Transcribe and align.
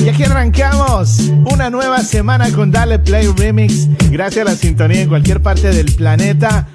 Y 0.04 0.10
aquí 0.10 0.24
arrancamos 0.24 1.20
una 1.46 1.70
nueva 1.70 2.00
semana 2.02 2.52
con 2.52 2.72
Dale 2.72 2.98
Play 2.98 3.32
Remix. 3.38 3.88
Gracias 4.10 4.48
a 4.48 4.50
la 4.52 4.56
sintonía 4.58 5.02
en 5.02 5.10
cualquier 5.10 5.40
parte 5.44 5.68
del 5.72 5.94
planeta. 5.94 6.68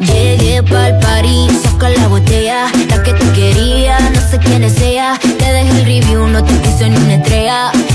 Llegué 0.00 0.62
pa'l 0.62 0.98
París 1.00 1.52
Saca 1.64 1.88
la 1.90 2.08
botella 2.08 2.66
La 2.90 3.02
que 3.02 3.12
tú 3.14 3.32
querías 3.32 4.02
No 4.10 4.20
sé 4.30 4.38
quién 4.40 4.68
sea 4.70 5.18
Te 5.20 5.46
dejé 5.56 5.70
el 5.78 5.84
review 5.84 6.26
No 6.26 6.42
te 6.42 6.52
puse 6.54 6.88
ni 6.90 6.96
una 6.96 7.14
estrella 7.14 7.73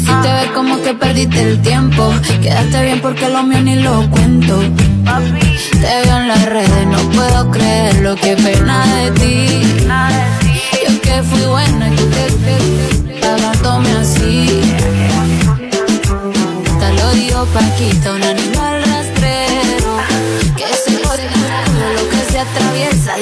si 0.00 0.12
te 0.22 0.32
ver 0.32 0.52
como 0.52 0.80
que 0.80 0.94
perdiste 0.94 1.42
el 1.42 1.62
tiempo. 1.62 2.12
Quedaste 2.42 2.82
bien 2.82 3.00
porque 3.00 3.28
lo 3.28 3.42
mío 3.42 3.60
ni 3.62 3.76
lo 3.76 4.08
cuento. 4.10 4.60
Te 5.80 6.00
veo 6.04 6.16
en 6.18 6.28
las 6.28 6.44
redes, 6.46 6.86
no 6.86 6.98
puedo 7.10 7.50
creer 7.50 7.96
lo 8.00 8.14
que 8.16 8.36
pena 8.36 8.84
de 8.96 9.10
ti. 9.12 9.86
Yo 10.86 11.00
que 11.00 11.22
fui 11.22 11.40
buena 11.42 11.88
y 11.88 11.96
tú 11.96 12.04
que 12.14 13.20
tratándome 13.20 13.90
así. 13.92 14.60
Te 16.80 16.92
lo 17.00 17.12
digo 17.12 17.44
Paquita, 17.52 18.12
un 18.12 18.22
animal 18.22 18.82
rastrero 18.84 19.88
que 20.56 20.66
se 20.74 21.04
jode 21.04 21.28
lo 21.96 22.08
que 22.10 22.32
se 22.32 22.38
atraviesa. 22.38 23.16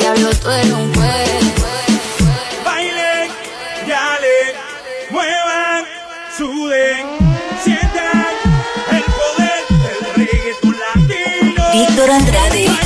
Víctor 11.96 12.10
Andrade. 12.12 12.85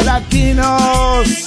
Latinos. 0.06 1.47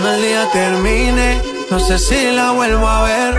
cuando 0.00 0.14
el 0.16 0.22
día 0.22 0.50
termine, 0.50 1.42
no 1.70 1.78
sé 1.78 1.98
si 1.98 2.32
la 2.34 2.52
vuelvo 2.52 2.88
a 2.88 3.02
ver. 3.02 3.34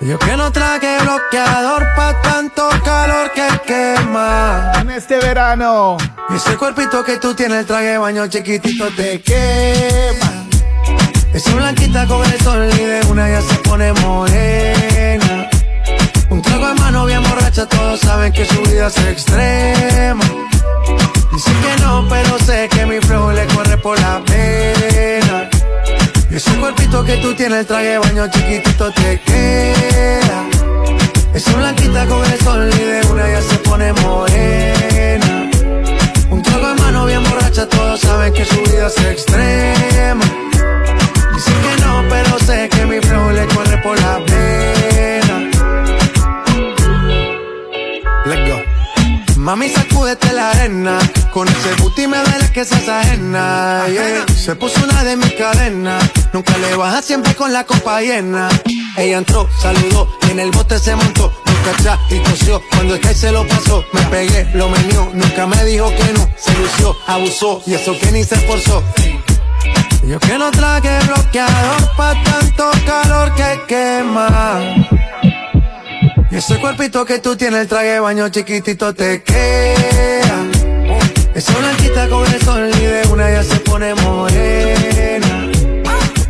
Yo 0.00 0.18
que 0.18 0.36
no 0.36 0.52
traje 0.52 0.98
bloqueador 1.00 1.86
pa' 1.96 2.20
tanto 2.20 2.68
calor 2.84 3.32
que 3.32 3.46
quema. 3.66 4.72
En 4.78 4.90
este 4.90 5.18
verano. 5.20 5.96
Ese 6.34 6.54
cuerpito 6.58 7.02
que 7.02 7.16
tú 7.16 7.34
tienes, 7.34 7.58
el 7.60 7.66
traje 7.66 7.84
de 7.86 7.98
baño 7.98 8.26
chiquitito 8.26 8.88
te 8.94 9.22
quema. 9.22 10.46
Esa 11.32 11.54
blanquita 11.54 12.06
con 12.06 12.22
el 12.30 12.40
sol 12.42 12.68
y 12.78 12.84
de 12.84 13.00
una 13.08 13.28
ya 13.30 13.40
se 13.40 13.54
pone 13.60 13.92
morena. 13.94 15.48
Un 16.28 16.42
trago 16.42 16.66
de 16.68 16.74
mano 16.74 17.06
bien 17.06 17.22
borracha, 17.22 17.64
todos 17.66 18.00
saben 18.00 18.32
que 18.34 18.44
su 18.44 18.60
vida 18.64 18.88
es 18.88 18.98
extrema. 18.98 20.24
Dicen 21.32 21.54
que 21.62 21.82
no, 21.82 22.06
pero 22.10 22.38
sé 22.40 22.68
que 22.70 22.84
mi 22.84 23.00
flow 23.00 23.30
le 23.30 23.46
corre 23.46 23.76
por 23.78 23.98
la 23.98 24.22
pena. 24.26 25.48
Es 26.36 26.46
un 26.48 26.56
cuerpito 26.56 27.02
que 27.02 27.16
tú 27.16 27.32
tienes, 27.32 27.60
el 27.60 27.66
traje 27.66 27.86
de 27.92 27.98
baño 27.98 28.28
chiquitito 28.28 28.90
te 28.92 29.18
queda. 29.22 30.44
Es 31.32 31.46
una 31.46 31.56
blanquita 31.72 32.04
con 32.04 32.30
el 32.30 32.38
sol 32.40 32.70
y 32.74 32.84
de 32.84 33.00
una 33.10 33.30
ya 33.32 33.40
se 33.40 33.56
pone 33.60 33.90
morena. 33.94 35.50
Un 36.28 36.42
trago 36.42 36.72
en 36.72 36.76
mano 36.82 37.06
bien 37.06 37.22
borracha, 37.24 37.66
todos 37.66 38.00
saben 38.00 38.34
que 38.34 38.44
su 38.44 38.54
vida 38.64 38.88
es 38.88 38.98
extrema. 39.06 40.24
Dicen 41.32 41.54
que 41.64 41.80
no, 41.82 42.04
pero 42.10 42.38
sé 42.40 42.68
que 42.68 42.84
mi 42.84 43.00
flow 43.00 43.30
le 43.30 43.46
corre 43.46 43.78
por 43.78 43.98
la 44.02 44.18
pena. 44.26 45.25
Mami, 49.46 49.68
sacúdete 49.68 50.32
la 50.32 50.50
arena. 50.50 50.98
Con 51.32 51.46
ese 51.46 51.72
booty 51.76 52.08
me 52.08 52.16
duele 52.18 52.50
que 52.52 52.64
se 52.64 52.90
ajena. 52.90 53.84
Se 54.36 54.56
puso 54.56 54.82
una 54.84 55.04
de 55.04 55.16
mis 55.16 55.34
cadenas. 55.34 56.02
Nunca 56.32 56.58
le 56.58 56.74
baja 56.74 57.00
siempre 57.00 57.32
con 57.36 57.52
la 57.52 57.62
copa 57.62 58.00
llena. 58.00 58.48
Ella 58.96 59.18
entró, 59.18 59.48
saludó 59.62 60.08
en 60.32 60.40
el 60.40 60.50
bote 60.50 60.80
se 60.80 60.96
montó. 60.96 61.32
Nunca 61.46 61.80
ya 61.84 61.96
y 62.10 62.18
tosió. 62.24 62.60
Cuando 62.72 62.96
el 62.96 63.02
se 63.14 63.30
lo 63.30 63.46
pasó, 63.46 63.84
me 63.92 64.00
pegué, 64.06 64.48
lo 64.52 64.68
menió. 64.68 65.10
Nunca 65.14 65.46
me 65.46 65.62
dijo 65.64 65.90
que 65.94 66.12
no. 66.12 66.28
Se 66.36 66.52
lució, 66.58 66.96
abusó 67.06 67.62
y 67.66 67.74
eso 67.74 67.96
que 68.00 68.10
ni 68.10 68.24
se 68.24 68.34
esforzó. 68.34 68.82
Yo 70.08 70.18
que 70.18 70.38
no 70.38 70.50
traje 70.50 70.98
bloqueador 71.06 71.96
pa' 71.96 72.20
tanto 72.24 72.68
calor 72.84 73.32
que 73.36 73.60
quema. 73.68 74.58
Ese 76.30 76.56
cuerpito 76.58 77.04
que 77.04 77.20
tú 77.20 77.36
tienes, 77.36 77.60
el 77.60 77.68
traje 77.68 77.86
de 77.86 78.00
baño 78.00 78.28
chiquitito 78.28 78.92
te 78.94 79.22
queda. 79.22 80.44
Esa 81.36 81.52
blanquita 81.54 82.08
con 82.08 82.24
el 82.32 82.42
sol 82.42 82.70
y 82.76 82.84
de 82.84 83.02
una 83.12 83.30
ya 83.30 83.44
se 83.44 83.56
pone 83.60 83.94
morena. 83.94 85.48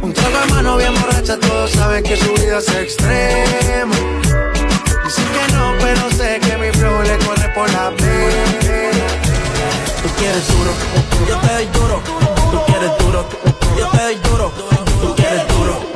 Un 0.03 0.13
trago 0.13 0.39
de 0.39 0.47
mano 0.53 0.77
bien 0.77 0.93
borracha, 1.01 1.39
todos 1.39 1.71
saben 1.71 2.03
que 2.05 2.17
su 2.17 2.31
vida 2.35 2.59
es 2.59 2.69
extremo. 2.75 3.95
Dicen 5.05 5.25
que 5.29 5.53
no, 5.55 5.73
pero 5.81 6.11
sé 6.11 6.41
que 6.41 6.57
mi 6.59 6.71
flow 6.73 7.03
le 7.03 7.17
corre 7.25 7.49
por 7.55 7.71
la 7.73 7.91
pena. 7.97 8.93
Tú 10.03 10.09
quieres 10.19 10.47
duro, 10.49 11.29
yo 11.29 11.37
te 11.39 11.55
doy 11.55 11.67
duro. 11.73 12.03
Tú 12.53 12.61
quieres 12.67 12.91
duro, 13.01 13.27
yo 13.79 13.89
te 13.89 14.03
doy 14.03 14.17
duro. 14.17 14.53
Tú 15.01 15.15
quieres 15.17 15.49
duro. 15.49 15.96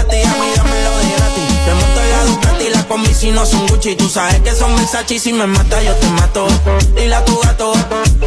por 2.91 2.99
mí 2.99 3.13
si 3.13 3.31
no 3.31 3.45
son 3.45 3.65
Gucci. 3.67 3.95
Tú 3.95 4.09
sabes 4.09 4.39
que 4.41 4.51
son 4.53 4.75
Versace 4.75 5.15
y 5.15 5.19
si 5.19 5.31
me 5.31 5.47
mata 5.47 5.81
yo 5.81 5.93
te 5.95 6.07
mato. 6.09 6.45
Dile 6.95 7.15
a 7.15 7.23
tu 7.23 7.37
gato, 7.39 7.71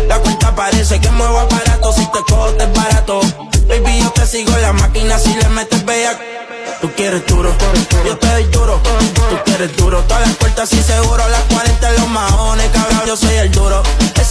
la 0.09 0.19
cuenta 0.21 0.55
parece 0.57 0.99
que 1.01 1.11
muevo 1.11 1.39
aparato. 1.41 1.93
Si 1.93 2.07
te 2.07 2.19
cojo 2.27 2.49
te 2.53 2.65
es 2.65 2.73
barato. 2.73 3.21
Baby, 3.69 3.99
yo 4.01 4.11
te 4.11 4.27
sigo 4.27 4.53
la 4.59 4.73
máquina 4.73 5.19
si 5.19 5.35
le 5.35 5.49
metes 5.51 5.85
bella. 5.85 6.19
Tú 6.81 6.91
quieres 6.97 7.27
duro, 7.27 7.51
yo 8.07 8.17
te 8.17 8.27
doy 8.27 8.45
duro. 8.45 8.81
Tú 9.31 9.37
quieres 9.45 9.77
duro, 9.77 10.03
todas 10.05 10.27
las 10.29 10.37
puertas 10.39 10.73
y 10.73 10.83
seguro. 10.83 11.23
Las 11.29 11.43
40 11.53 11.93
los 11.93 12.09
mahones, 12.09 12.67
cabrón, 12.73 13.03
yo 13.07 13.17
soy 13.19 13.35
el 13.35 13.51
duro 13.53 13.83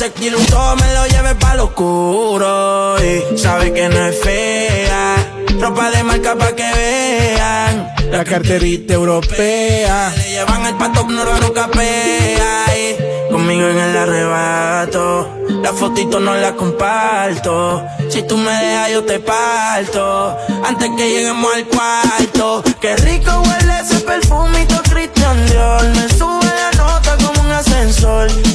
ese 0.01 0.11
me 0.19 0.29
lo 0.31 1.05
lleve 1.11 1.35
pa' 1.35 1.53
lo 1.55 1.65
oscuro. 1.65 2.95
Y 3.05 3.37
sabe 3.37 3.71
que 3.73 3.87
no 3.89 4.05
es 4.07 4.19
fea. 4.21 5.31
Ropa 5.59 5.91
de 5.91 6.03
marca 6.03 6.35
pa' 6.35 6.51
que 6.55 6.63
vean. 6.73 7.87
La 8.11 8.23
carterita 8.25 8.95
europea. 8.95 10.11
Le 10.17 10.29
llevan 10.31 10.65
el 10.65 10.75
pato 10.77 11.03
no 11.07 11.53
capea. 11.53 12.65
Y 12.81 13.31
conmigo 13.31 13.67
en 13.67 13.77
el 13.77 13.95
arrebato. 13.95 15.29
La 15.61 15.71
fotito 15.71 16.19
no 16.19 16.33
la 16.35 16.55
comparto. 16.55 17.83
Si 18.09 18.23
tú 18.23 18.35
me 18.35 18.51
dejas, 18.51 18.91
yo 18.93 19.03
te 19.03 19.19
parto. 19.19 20.35
Antes 20.65 20.89
que 20.97 21.07
lleguemos 21.07 21.53
al 21.53 21.65
cuarto. 21.67 22.63
Qué 22.81 22.95
rico 22.95 23.31
huele 23.47 23.73
ese 23.83 23.99
perfumito 23.99 24.75
Cristian 24.91 25.45
Dior. 25.45 25.85
Me 25.95 26.09
sube 26.09 26.45
la 26.61 26.71
nota 26.83 27.17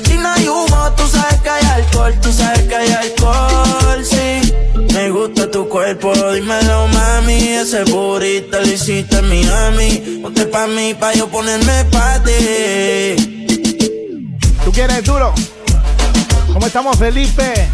si 0.04 0.16
no 0.18 0.28
hay 0.30 0.46
humo, 0.48 0.92
tú 0.96 1.06
sabes 1.06 1.36
que 1.40 1.48
hay 1.48 1.64
alcohol, 1.64 2.12
tú 2.20 2.30
sabes 2.32 2.60
que 2.62 2.74
hay 2.74 2.90
alcohol, 2.90 4.04
sí. 4.04 4.42
Me 4.92 5.08
gusta 5.10 5.50
tu 5.50 5.66
cuerpo, 5.68 6.12
dímelo 6.34 6.88
mami, 6.88 7.34
ese 7.48 7.84
burrito 7.84 8.60
lo 8.60 8.66
hiciste 8.66 9.16
en 9.18 9.28
Miami. 9.28 10.20
Ponte 10.22 10.46
pa' 10.46 10.66
mí, 10.66 10.94
pa' 10.94 11.12
yo 11.14 11.26
ponerme 11.28 11.84
pa' 11.86 12.18
ti. 12.22 13.16
¿Tú 14.64 14.72
quieres 14.72 15.04
duro? 15.04 15.32
¿Cómo 16.52 16.66
estamos, 16.66 16.96
Felipe? 16.98 17.66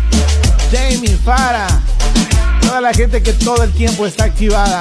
Jamie, 0.72 1.16
Fara 1.24 1.66
toda 2.62 2.80
la 2.80 2.94
gente 2.94 3.22
que 3.22 3.32
todo 3.32 3.62
el 3.62 3.72
tiempo 3.72 4.06
está 4.06 4.24
activada. 4.24 4.80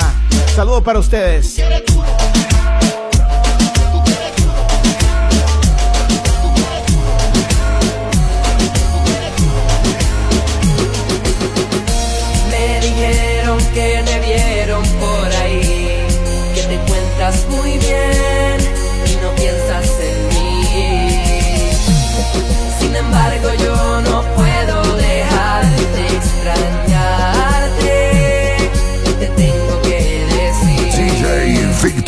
Saludos 0.55 0.83
para 0.83 0.99
ustedes. 0.99 1.57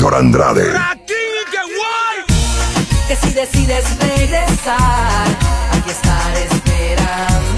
qué 0.10 0.16
Andrade. 0.16 0.72
Que 3.08 3.16
si 3.18 3.34
decides 3.34 3.86
regresar, 4.00 5.28
aquí 5.74 5.90
estaré 5.92 6.44
esperando. 6.44 7.55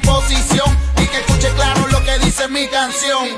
posición 0.00 0.66
y 0.98 1.06
que 1.06 1.18
escuche 1.18 1.48
claro 1.54 1.86
lo 1.88 2.02
que 2.04 2.18
dice 2.18 2.46
mi 2.48 2.66
canción. 2.68 3.28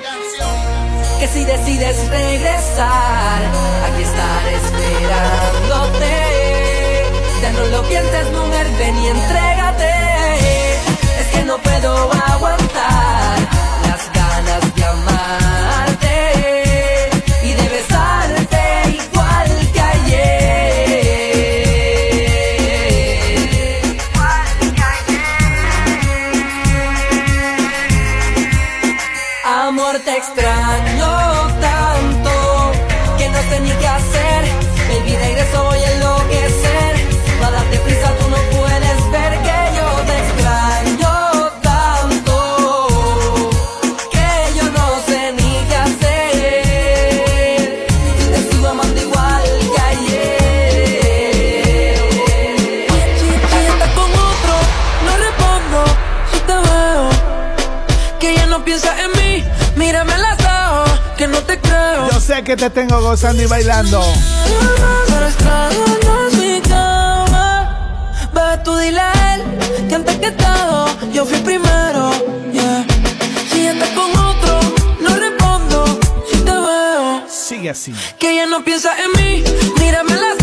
Que 1.20 1.26
si 1.28 1.44
decides 1.44 2.08
regresar, 2.10 3.42
aquí 3.86 4.02
estaré 4.02 4.54
esperándote. 4.56 6.24
Ya 7.42 7.52
no 7.52 7.64
lo 7.66 7.82
pienses, 7.88 8.26
mujer, 8.32 8.66
ven 8.78 8.98
y 8.98 9.06
entrégate. 9.08 10.74
Es 11.20 11.26
que 11.32 11.42
no 11.44 11.58
puedo 11.58 12.10
aguantar 12.26 13.48
que 62.49 62.57
te 62.57 62.71
tengo 62.71 62.99
gozando 63.02 63.43
y 63.43 63.47
bailando. 63.47 64.00
Ve 68.33 68.59
tú 68.64 68.75
dile 68.75 69.00
a 69.00 69.35
él 69.35 69.87
que 69.87 69.95
antes 69.97 70.17
que 70.17 70.31
todo 70.31 70.87
yo 71.12 71.26
fui 71.26 71.40
primero. 71.40 72.11
Yeah. 72.50 72.87
Si 73.52 73.61
ella 73.67 73.95
con 73.95 74.09
otro, 74.17 74.61
no 74.99 75.11
respondo 75.17 76.00
si 76.31 76.38
te 76.38 76.50
veo. 76.52 77.23
Sigue 77.28 77.69
así. 77.69 77.93
Que 78.19 78.31
ella 78.33 78.47
no 78.47 78.64
piensa 78.64 78.93
en 78.99 79.11
mí, 79.23 79.45
mírame 79.78 80.14
la. 80.14 80.38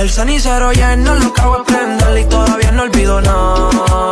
El 0.00 0.08
cenicero 0.08 0.70
ya 0.72 0.94
no 0.94 1.16
lo 1.16 1.32
cago 1.32 1.56
en 1.58 1.64
prender 1.64 2.18
y 2.18 2.24
todavía 2.26 2.70
no 2.70 2.84
olvido 2.84 3.20
nada. 3.20 4.07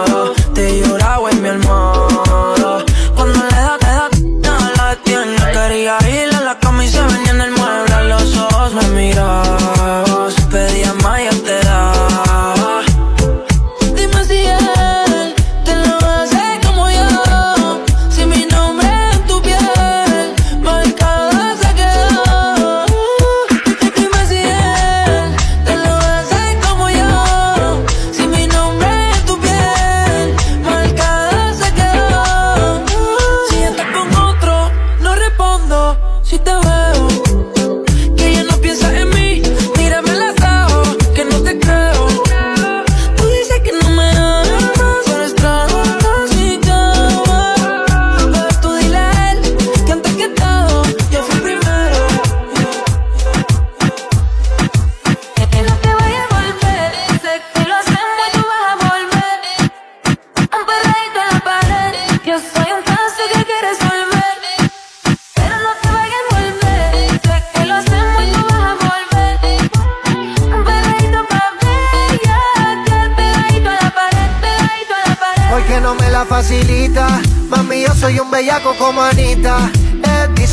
facilita. 76.25 77.21
Mami, 77.51 77.83
yo 77.83 77.95
soy 77.95 78.19
un 78.21 78.31
bellaco 78.31 78.75
como 78.79 79.03
Anita 79.03 79.71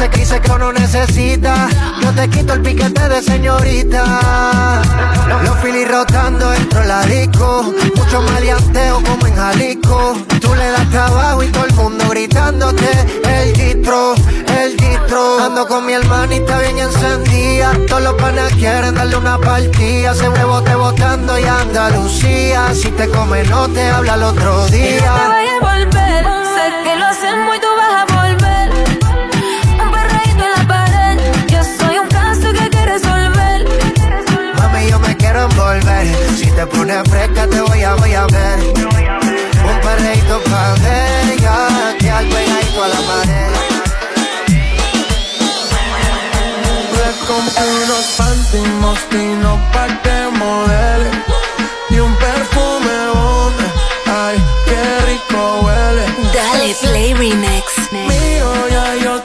que 0.10 0.20
dice 0.22 0.42
que 0.42 0.52
uno 0.52 0.74
necesita. 0.74 1.70
Yo 2.02 2.12
te 2.14 2.28
quito 2.30 2.54
el 2.54 2.62
piquete 2.62 3.08
de 3.10 3.22
señorita. 3.22 4.82
Los 5.46 5.56
filis 5.60 5.88
rotando 5.88 6.50
dentro 6.50 6.84
la 6.84 7.06
disco. 7.06 7.72
Mucho 7.96 8.22
maleanteo 8.24 9.02
como 9.04 9.28
en 9.28 9.36
Jalisco. 9.36 10.14
Tú 10.42 10.56
le 10.56 10.72
das 10.72 10.90
trabajo 10.90 11.44
y 11.44 11.48
todo 11.50 11.66
el 11.66 11.74
mundo 11.76 12.06
gritándote. 12.10 12.90
El 13.30 13.54
distro, 13.54 14.16
el 14.60 14.76
distro. 14.78 15.40
Ando 15.44 15.68
con 15.68 15.86
mi 15.86 15.94
hermanita 15.94 16.58
bien 16.60 16.80
encendida. 16.80 17.74
Todos 17.88 18.02
los 18.04 18.14
panas 18.16 18.52
quieren 18.54 18.96
darle 18.96 19.16
una 19.16 19.38
partida. 19.38 20.16
Se 20.16 20.28
me 20.30 20.44
bote 20.44 20.74
botando 20.76 21.38
y 21.38 21.44
Andalucía. 21.44 22.74
Si 22.74 22.90
te 22.90 23.08
come 23.10 23.44
no 23.44 23.68
te 23.70 23.86
habla 23.90 24.16
el 24.16 24.24
otro 24.24 24.66
día. 24.68 25.14
quiero 35.24 35.40
envolver. 35.44 36.06
Si 36.38 36.48
te 36.52 36.66
pones 36.68 36.98
fresca, 37.10 37.48
te 37.48 37.62
voy 37.62 37.84
a, 37.84 37.94
voy 37.96 38.14
a 38.14 38.26
ver. 38.28 38.60
Un 39.70 39.78
perreito 39.84 40.36
pa' 40.52 40.74
ver, 40.84 41.38
ya 41.42 41.96
que 42.00 42.10
al 42.10 42.26
pegadito 42.28 42.84
a 42.84 42.88
la 42.90 43.00
pared. 43.10 43.54
Compré 47.28 47.64
unos 47.86 48.06
pantimos 48.18 49.00
y 49.12 49.26
no 49.42 49.54
pa' 49.72 49.88
que 50.04 50.30
modele 50.40 51.10
Y 51.90 52.00
un 52.00 52.14
perfume 52.16 52.96
hombre, 53.14 53.66
ay, 54.08 54.38
qué 54.66 55.06
rico 55.06 55.62
huele 55.62 56.04
Dale, 56.34 56.76
play 56.82 57.14
remix 57.14 57.92
Mío, 57.94 58.54
ya 58.70 58.96
yo 59.06 59.22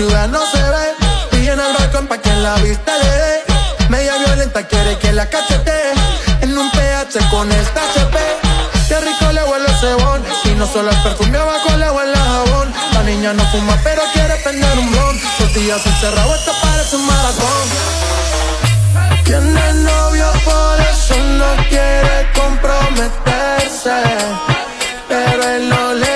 ciudad 0.00 0.28
no 0.28 0.40
se 0.46 0.62
ve. 0.62 0.86
Y 1.42 1.46
en 1.48 1.60
el 1.60 1.72
balcón 1.78 2.06
pa' 2.06 2.16
que 2.16 2.32
la 2.32 2.54
vista 2.66 2.96
le 2.96 3.10
dé. 3.24 3.34
Media 3.90 4.16
violenta 4.16 4.62
quiere 4.66 4.96
que 4.98 5.12
la 5.12 5.26
cachete. 5.28 5.76
En 6.40 6.56
un 6.56 6.70
PH 6.70 7.18
con 7.30 7.52
esta 7.52 7.82
HP. 7.94 8.16
De 8.88 9.00
rico 9.00 9.26
le 9.36 9.42
huele 9.44 9.68
cebón. 9.80 10.22
Y 10.44 10.48
no 10.60 10.66
solo 10.66 10.90
el 10.90 10.96
perfume 11.02 11.36
abajo 11.36 11.76
le 11.76 11.90
huele 11.90 12.16
jabón. 12.16 12.68
La 12.94 13.02
niña 13.02 13.34
no 13.34 13.44
fuma 13.52 13.76
pero 13.84 14.02
quiere 14.14 14.36
tener 14.48 14.72
un 14.78 14.90
blon. 14.90 15.16
Tortillas 15.38 15.84
encerrado, 15.86 16.34
esto 16.34 16.52
parece 16.62 16.96
un 16.96 17.06
maratón. 17.06 17.64
Tiene 19.26 19.72
novio, 19.92 20.28
por 20.48 20.76
eso 20.92 21.14
no 21.42 21.50
quiere 21.68 22.16
comprometerse. 22.38 24.00
Pero 25.10 25.42
él 25.56 25.68
no 25.68 25.92
le 25.94 26.09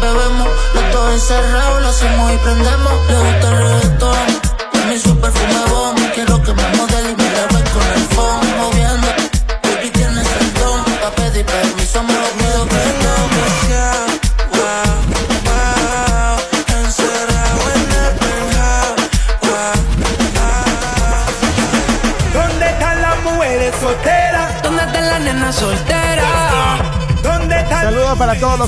bebemos. 0.00 0.48
Los 0.74 0.92
dos 0.92 1.12
encerrados 1.12 1.82
lo 1.82 1.88
hacemos 1.88 2.32
y 2.32 2.36
prendemos. 2.38 3.37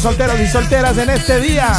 solteros 0.00 0.40
y 0.40 0.46
solteras 0.48 0.96
en 0.98 1.10
este 1.10 1.40
día. 1.40 1.72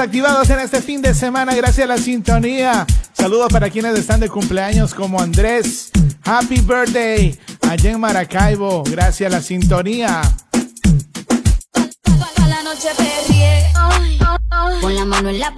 activados 0.00 0.48
en 0.50 0.60
este 0.60 0.82
fin 0.82 1.00
de 1.02 1.14
semana 1.14 1.54
gracias 1.54 1.84
a 1.88 1.94
la 1.94 1.98
sintonía. 1.98 2.86
Saludos 3.12 3.50
para 3.52 3.70
quienes 3.70 3.98
están 3.98 4.20
de 4.20 4.28
cumpleaños 4.28 4.92
como 4.94 5.20
Andrés. 5.20 5.90
Happy 6.24 6.60
birthday 6.60 7.38
allá 7.68 7.90
en 7.92 8.00
Maracaibo. 8.00 8.82
Gracias 8.84 9.32
a 9.32 9.36
la 9.36 9.42
sintonía. 9.42 10.20
Con 14.80 14.94
la 14.94 15.04
mano 15.04 15.30
en 15.30 15.38
la 15.38 15.50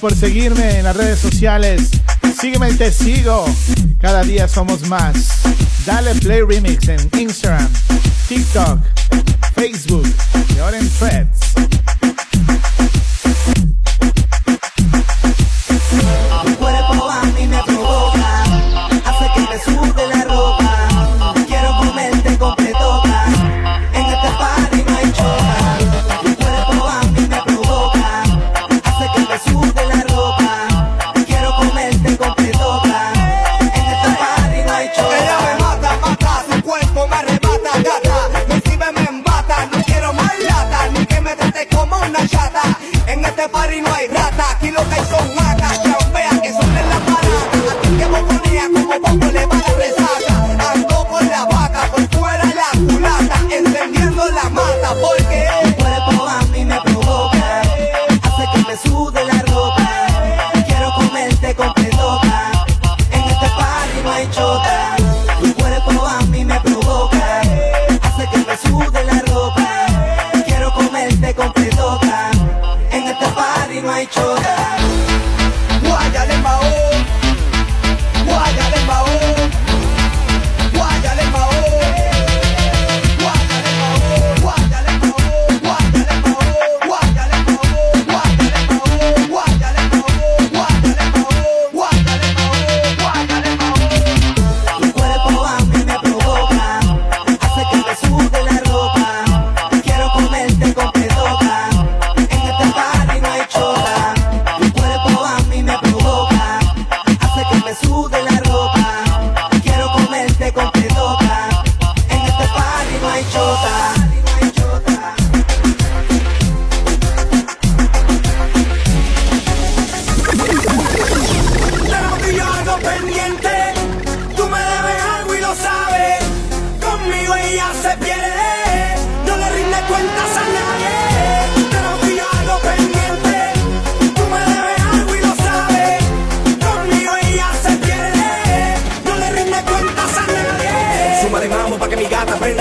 por 0.00 0.14
seguirme 0.14 0.78
en 0.78 0.84
las 0.84 0.96
redes 0.96 1.18
sociales. 1.18 1.82
Sígueme 2.40 2.70
y 2.70 2.74
te 2.74 2.90
sigo. 2.92 3.44
Cada 4.00 4.22
día 4.22 4.48
somos 4.48 4.88
más. 4.88 5.14
Dale 5.86 6.14
Play 6.16 6.40
Remix 6.46 6.88
en 6.88 7.10
Instagram, 7.18 7.68
TikTok, 8.28 8.78
Facebook 9.54 10.10
y 10.54 10.58
ahora 10.58 10.78
en 10.78 10.88
Threads. 10.88 11.51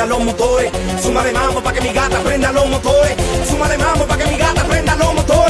los 0.08 0.20
motores. 0.24 0.72
suma 1.02 1.24
de 1.24 1.32
mambo 1.32 1.62
para 1.62 1.78
que 1.80 1.88
mi 1.88 1.94
gata 1.94 2.18
prenda 2.20 2.52
los 2.52 2.68
motores. 2.70 3.16
suma 3.50 3.68
de 3.70 3.78
mambo 3.78 4.06
para 4.06 4.24
que 4.24 4.32
mi 4.32 4.38
gata 4.38 4.64
prenda 4.66 4.96
los 4.96 5.14
motores. 5.14 5.41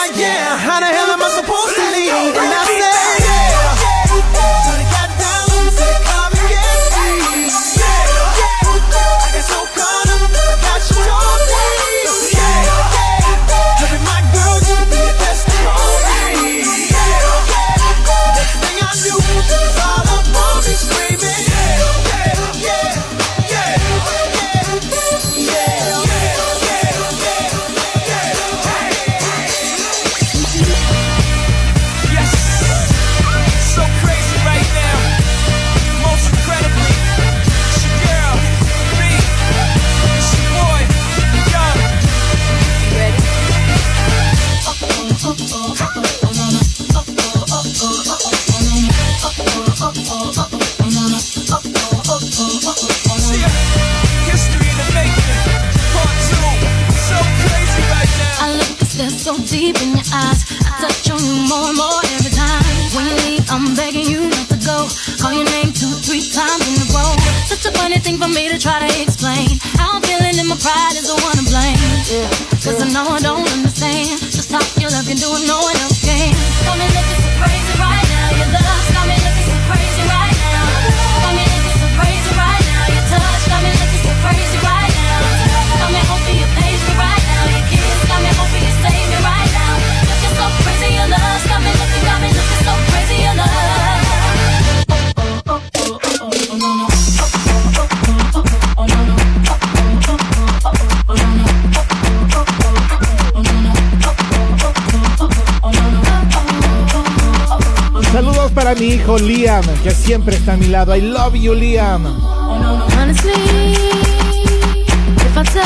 Liana, 109.23 109.73
que 109.83 109.90
siempre 109.92 110.37
está 110.37 110.52
a 110.54 110.56
mi 110.56 110.67
lado. 110.67 110.94
I 110.96 111.00
love 111.00 111.35
you, 111.35 111.52
Liam. 111.54 112.02
Oh, 112.06 112.88
Honestly, 112.98 113.33
if 113.33 115.37
I 115.37 115.42
tell, 115.44 115.64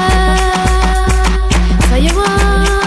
tell 1.88 2.02
you 2.02 2.14
what. 2.16 2.79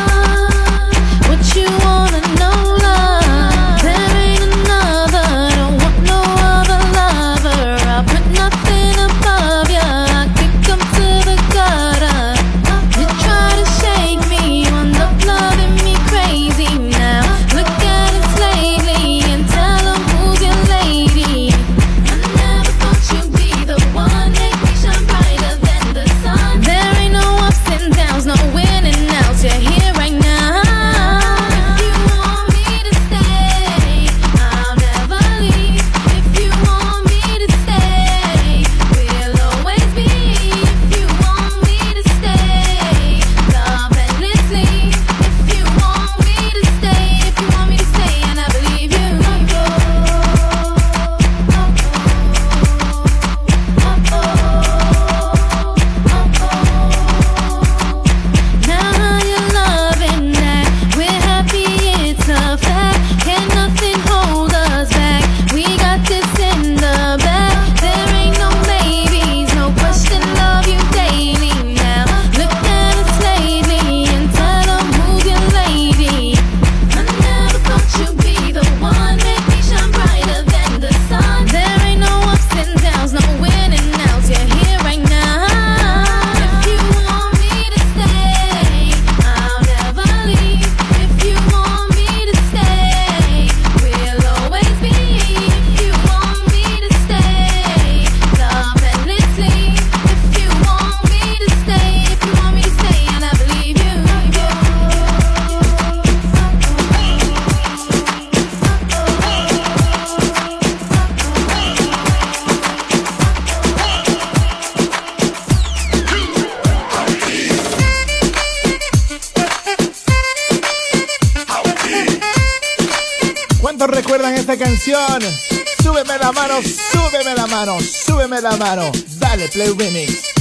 la 128.43 128.57
mano. 128.57 128.91
Dale 129.19 129.47
Play 129.47 129.73
Remix. 129.77 130.32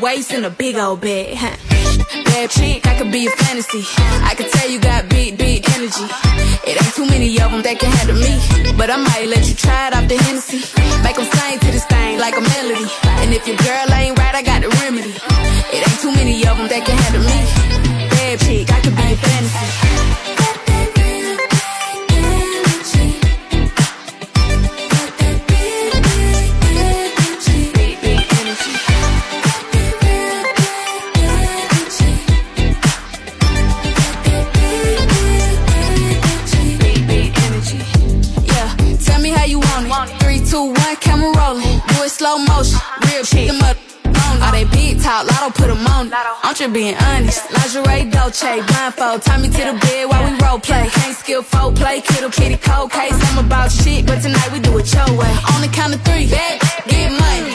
waist 0.00 0.32
and 0.32 0.44
a 0.46 0.50
big 0.50 0.76
old 0.76 1.00
bed. 1.00 1.34
Bad 2.24 2.50
chick, 2.50 2.86
I 2.86 2.96
could 2.96 3.10
be 3.12 3.26
a 3.26 3.30
fantasy. 3.30 3.82
I 4.24 4.34
could 4.36 4.50
tell 4.50 4.68
you 4.70 4.78
got 4.80 5.08
big, 5.08 5.36
big 5.36 5.68
energy. 5.70 6.06
It 6.64 6.80
ain't 6.80 6.94
too 6.94 7.06
many 7.06 7.38
of 7.40 7.50
them 7.52 7.62
that 7.62 7.78
can 7.78 7.90
handle 7.92 8.16
me. 8.16 8.72
But 8.76 8.90
I 8.90 8.96
might 8.96 9.28
let 9.28 9.46
you 9.48 9.54
try 9.54 9.88
it 9.88 9.94
off 9.94 10.08
the 10.08 10.16
Hennessy. 10.16 10.62
Make 11.02 11.16
them 11.16 11.26
sing 11.26 11.58
to 11.60 11.70
this 11.70 11.84
thing 11.86 12.18
like 12.18 12.36
a 12.36 12.40
melody. 12.40 12.88
And 13.22 13.34
if 13.34 13.46
your 13.46 13.56
girl 13.58 13.86
ain't 13.92 14.18
right, 14.18 14.34
I 14.34 14.42
got 14.42 14.62
the 14.62 14.68
remedy. 14.80 15.12
It 15.76 15.80
ain't 15.84 16.00
too 16.00 16.12
many 16.12 16.46
of 16.46 16.56
them 16.56 16.68
that 16.68 16.82
can 16.86 16.96
handle 16.96 17.22
me. 17.22 17.38
Bad 18.10 18.40
chick, 18.40 18.70
I 18.72 18.80
could 18.80 18.96
be 18.96 19.02
a 19.12 19.16
fantasy. 19.16 19.81
you 46.62 46.68
being 46.72 46.96
honest. 47.10 47.42
Lingerie, 47.58 48.08
Dolce, 48.10 48.62
blindfold. 48.70 49.22
Tie 49.22 49.38
me 49.42 49.48
to 49.48 49.52
the 49.68 49.74
bed 49.82 50.08
while 50.08 50.22
we 50.24 50.32
role 50.38 50.60
play. 50.60 50.86
Can't 50.88 51.16
skill 51.16 51.42
full 51.42 51.72
play, 51.72 52.00
kiddo, 52.00 52.30
kitty, 52.30 52.56
cold 52.56 52.90
case. 52.90 53.12
I'm 53.30 53.44
about 53.44 53.70
shit, 53.72 54.06
but 54.06 54.22
tonight 54.22 54.50
we 54.52 54.60
do 54.60 54.78
it 54.78 54.86
your 54.94 55.10
way. 55.18 55.32
On 55.54 55.60
the 55.60 55.68
count 55.72 55.94
of 55.94 56.00
three, 56.02 56.30
back, 56.30 56.56
get 56.86 57.10
money. 57.24 57.52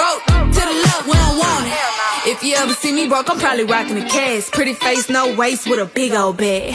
Broke 0.00 0.22
to 0.56 0.60
the 0.70 0.76
left, 0.84 1.06
we 1.06 1.14
don't 1.24 1.38
want 1.38 1.66
it. 1.66 2.30
If 2.32 2.42
you 2.42 2.54
ever 2.56 2.72
see 2.74 2.92
me 2.92 3.08
broke, 3.08 3.30
I'm 3.30 3.38
probably 3.38 3.64
rocking 3.64 3.96
a 3.96 4.08
cast. 4.08 4.52
Pretty 4.52 4.74
face, 4.74 5.08
no 5.08 5.34
waist, 5.36 5.68
with 5.70 5.78
a 5.78 5.86
big 5.86 6.12
old 6.12 6.36
bag 6.36 6.74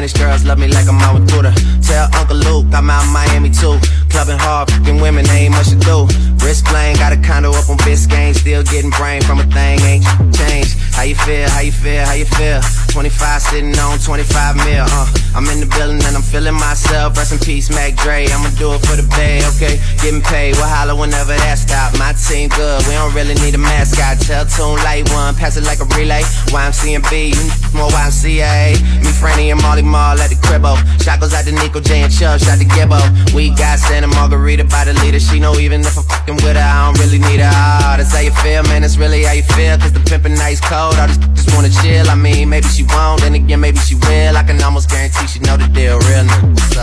Spanish 0.00 0.14
girls 0.24 0.44
love 0.46 0.58
me 0.58 0.66
like 0.68 0.88
I'm 0.88 0.96
out 1.04 1.12
with 1.12 1.28
Buddha. 1.30 1.52
Tell 1.84 2.08
Uncle 2.16 2.34
Luke 2.48 2.72
I'm 2.72 2.88
out 2.88 3.04
Miami 3.12 3.50
too. 3.50 3.76
Clubbing 4.08 4.38
hard, 4.40 4.70
fucking 4.72 4.96
women 4.98 5.28
ain't 5.28 5.52
much 5.52 5.68
to 5.68 5.76
do. 5.76 6.08
Wrist 6.40 6.64
playing, 6.64 6.96
got 6.96 7.12
a 7.12 7.20
condo 7.20 7.52
up 7.52 7.68
on 7.68 7.76
Biscayne. 7.84 8.32
Still 8.34 8.62
getting 8.64 8.88
brain 8.96 9.20
from 9.20 9.40
a 9.44 9.46
thing 9.52 9.76
ain't 9.84 10.04
changed. 10.34 10.72
How 10.96 11.02
you 11.04 11.14
feel? 11.16 11.46
How 11.50 11.60
you 11.60 11.70
feel? 11.72 12.00
How 12.06 12.14
you 12.16 12.24
feel? 12.24 12.62
25 12.96 13.42
sitting 13.42 13.76
on 13.76 13.98
25 13.98 14.56
mil. 14.64 14.88
huh? 14.88 15.04
I'm 15.36 15.44
in 15.52 15.60
the 15.60 15.68
building 15.76 16.00
and 16.08 16.16
I'm 16.16 16.22
feeling 16.24 16.54
myself. 16.56 17.14
Rest 17.18 17.32
in 17.36 17.38
peace, 17.38 17.68
Mac 17.68 17.92
Dre. 18.00 18.24
I'ma 18.24 18.48
do 18.56 18.72
it 18.72 18.80
for 18.88 18.96
the 18.96 19.04
bay, 19.20 19.44
okay? 19.60 19.76
Getting 20.00 20.22
paid. 20.24 20.56
We'll 20.56 20.64
holler 20.64 20.96
whenever 20.96 21.36
that 21.36 21.58
stop. 21.60 21.92
My 22.00 22.16
team 22.16 22.48
good. 22.56 22.80
We 22.88 22.94
don't 22.96 23.12
really 23.12 23.34
need 23.44 23.54
a 23.54 23.60
mascot. 23.60 24.16
Tell 24.24 24.48
Tune 24.48 24.80
Light 24.80 25.04
One, 25.12 25.36
pass 25.36 25.58
it 25.58 25.64
like 25.68 25.84
a 25.84 25.84
relay. 25.92 26.24
YMC 26.56 26.96
and 26.96 27.04
B, 27.12 27.36
you 27.36 27.44
more 27.74 27.88
YCA, 27.88 28.74
Me, 29.00 29.10
Franny, 29.10 29.52
and 29.52 29.60
Molly 29.62 29.82
Mall 29.82 30.18
at 30.20 30.28
the 30.30 30.36
cribbo. 30.36 30.76
Shot 31.02 31.20
goes 31.20 31.32
out 31.34 31.44
to 31.44 31.52
Nico, 31.52 31.80
J, 31.80 32.02
and 32.02 32.12
Chubb, 32.12 32.40
shot 32.40 32.58
to 32.58 32.64
Gibbo. 32.64 32.98
We 33.34 33.50
got 33.50 33.78
Santa 33.78 34.06
Margarita 34.08 34.64
by 34.64 34.84
the 34.84 34.92
leader. 35.04 35.20
She 35.20 35.38
know 35.38 35.54
even 35.58 35.80
if 35.82 35.96
I'm 35.96 36.02
fucking 36.04 36.36
with 36.36 36.56
her, 36.56 36.62
I 36.62 36.90
don't 36.90 36.98
really 37.04 37.18
need 37.18 37.40
her. 37.40 37.50
Oh, 37.52 37.94
that's 37.96 38.12
how 38.12 38.20
you 38.20 38.32
feel, 38.42 38.62
man. 38.64 38.82
That's 38.82 38.96
really 38.96 39.22
how 39.22 39.32
you 39.34 39.42
feel. 39.44 39.78
Cause 39.78 39.92
the 39.92 40.00
pimpin' 40.00 40.36
nice 40.36 40.60
cold. 40.60 40.94
I 40.96 41.06
just, 41.06 41.20
just 41.34 41.54
wanna 41.54 41.70
chill. 41.82 42.08
I 42.10 42.14
mean, 42.14 42.48
maybe 42.48 42.66
she 42.68 42.84
won't, 42.88 43.20
then 43.20 43.34
again, 43.34 43.60
maybe 43.60 43.78
she 43.78 43.94
will. 43.94 44.36
I 44.36 44.42
can 44.42 44.60
almost 44.62 44.90
guarantee 44.90 45.26
she 45.26 45.38
know 45.40 45.56
the 45.56 45.68
deal, 45.68 45.98
real. 46.10 46.24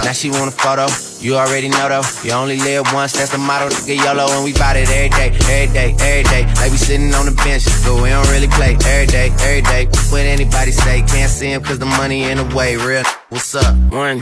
Now 0.03 0.11
she 0.13 0.29
want 0.29 0.47
a 0.53 0.55
photo. 0.55 0.87
You 1.19 1.33
already 1.33 1.67
know 1.67 1.89
though, 1.89 2.03
you 2.23 2.31
only 2.31 2.57
live 2.57 2.93
once, 2.93 3.13
that's 3.13 3.31
the 3.31 3.39
motto, 3.39 3.69
Get 3.87 3.97
yellow 3.97 4.27
And 4.33 4.43
we 4.43 4.53
bout 4.53 4.77
it 4.77 4.87
every 4.87 5.09
day, 5.09 5.31
every 5.49 5.73
day, 5.73 5.95
every 5.97 6.21
day 6.29 6.43
Like 6.61 6.69
we 6.69 6.77
sitting 6.77 7.11
on 7.15 7.25
the 7.25 7.31
bench, 7.41 7.65
but 7.83 7.95
we 8.03 8.09
don't 8.09 8.29
really 8.29 8.47
play 8.47 8.77
Every 8.85 9.07
day, 9.07 9.31
every 9.41 9.63
day, 9.63 9.87
what 10.11 10.21
anybody 10.21 10.69
say 10.69 11.01
Can't 11.01 11.31
see 11.31 11.51
him 11.53 11.63
cause 11.63 11.79
the 11.79 11.87
money 11.97 12.23
in 12.29 12.37
the 12.37 12.45
way, 12.55 12.75
real 12.77 13.01
What's 13.29 13.55
up? 13.55 13.73
One 13.89 14.21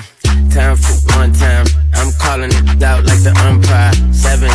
time 0.55 0.77
for 0.79 0.93
one 1.19 1.33
time 1.33 1.67
I'm 1.95 2.13
calling 2.17 2.51
it 2.55 2.81
out 2.81 3.03
like 3.03 3.19
the 3.27 3.35
umpire 3.43 3.91
Seven 4.13 4.47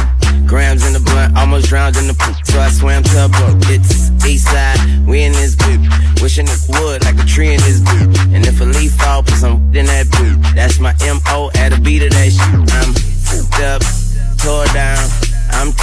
grams 0.46 0.86
in 0.86 0.94
the 0.94 1.00
blunt, 1.00 1.36
almost 1.36 1.68
drowned 1.68 1.98
in 1.98 2.06
the 2.06 2.14
poop 2.16 2.36
So 2.46 2.58
I 2.58 2.70
swam 2.70 3.02
to 3.04 3.26
a 3.28 3.28
boat, 3.28 3.60
it's 3.68 4.08
east 4.24 4.48
side, 4.48 4.80
we 5.06 5.24
in 5.28 5.32
this 5.32 5.56
boot 5.56 5.76
Wishing 6.22 6.48
it 6.48 6.60
would, 6.72 7.04
like 7.04 7.20
a 7.20 7.26
tree 7.28 7.52
in 7.52 7.60
this 7.68 7.80
boot 7.80 8.16
And 8.32 8.46
if 8.46 8.60
a 8.62 8.64
leaf 8.64 8.94
fall, 8.96 9.22
put 9.24 9.34
some 9.36 9.60
in 9.76 9.84
that 9.92 10.08
boot 10.10 10.40
That's 10.56 10.80
my 10.80 10.96
M.O. 11.04 11.29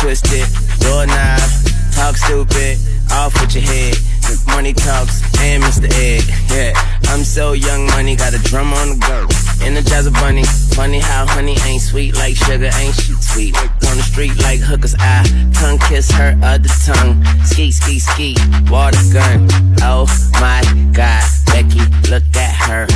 twisted, 0.08 0.48
knob, 0.88 1.42
talk 1.92 2.16
stupid, 2.16 2.80
off 3.12 3.34
with 3.42 3.54
your 3.56 3.64
head. 3.66 3.98
Money 4.48 4.72
talks 4.72 5.22
and 5.42 5.62
Mr. 5.64 5.84
Egg. 6.00 6.24
Yeah, 6.50 6.72
I'm 7.12 7.26
so 7.26 7.52
young, 7.52 7.86
money 7.88 8.16
got 8.16 8.34
a 8.34 8.38
drum 8.38 8.72
on 8.74 8.92
the 8.92 8.96
go. 9.06 9.28
Energizer 9.66 10.14
bunny, 10.14 10.46
funny 10.76 11.00
how 11.02 11.26
honey 11.28 11.58
ain't 11.66 11.82
sweet 11.82 12.16
like 12.16 12.38
sugar, 12.38 12.70
ain't 12.80 12.96
she 12.96 13.12
sweet? 13.20 13.58
On 13.60 13.98
the 13.98 14.02
street 14.04 14.32
like 14.42 14.62
hookers, 14.62 14.96
I 14.98 15.26
tongue 15.54 15.78
kiss 15.90 16.10
her 16.12 16.40
other 16.42 16.70
tongue. 16.86 17.22
Ski, 17.44 17.74
ski, 17.74 18.00
ski, 18.00 18.38
water 18.72 19.04
gun. 19.12 19.46
Oh 19.82 20.08
my 20.40 20.62
god, 20.94 21.24
Becky, 21.52 21.84
look 22.10 22.24
at 22.34 22.56
her 22.64 22.88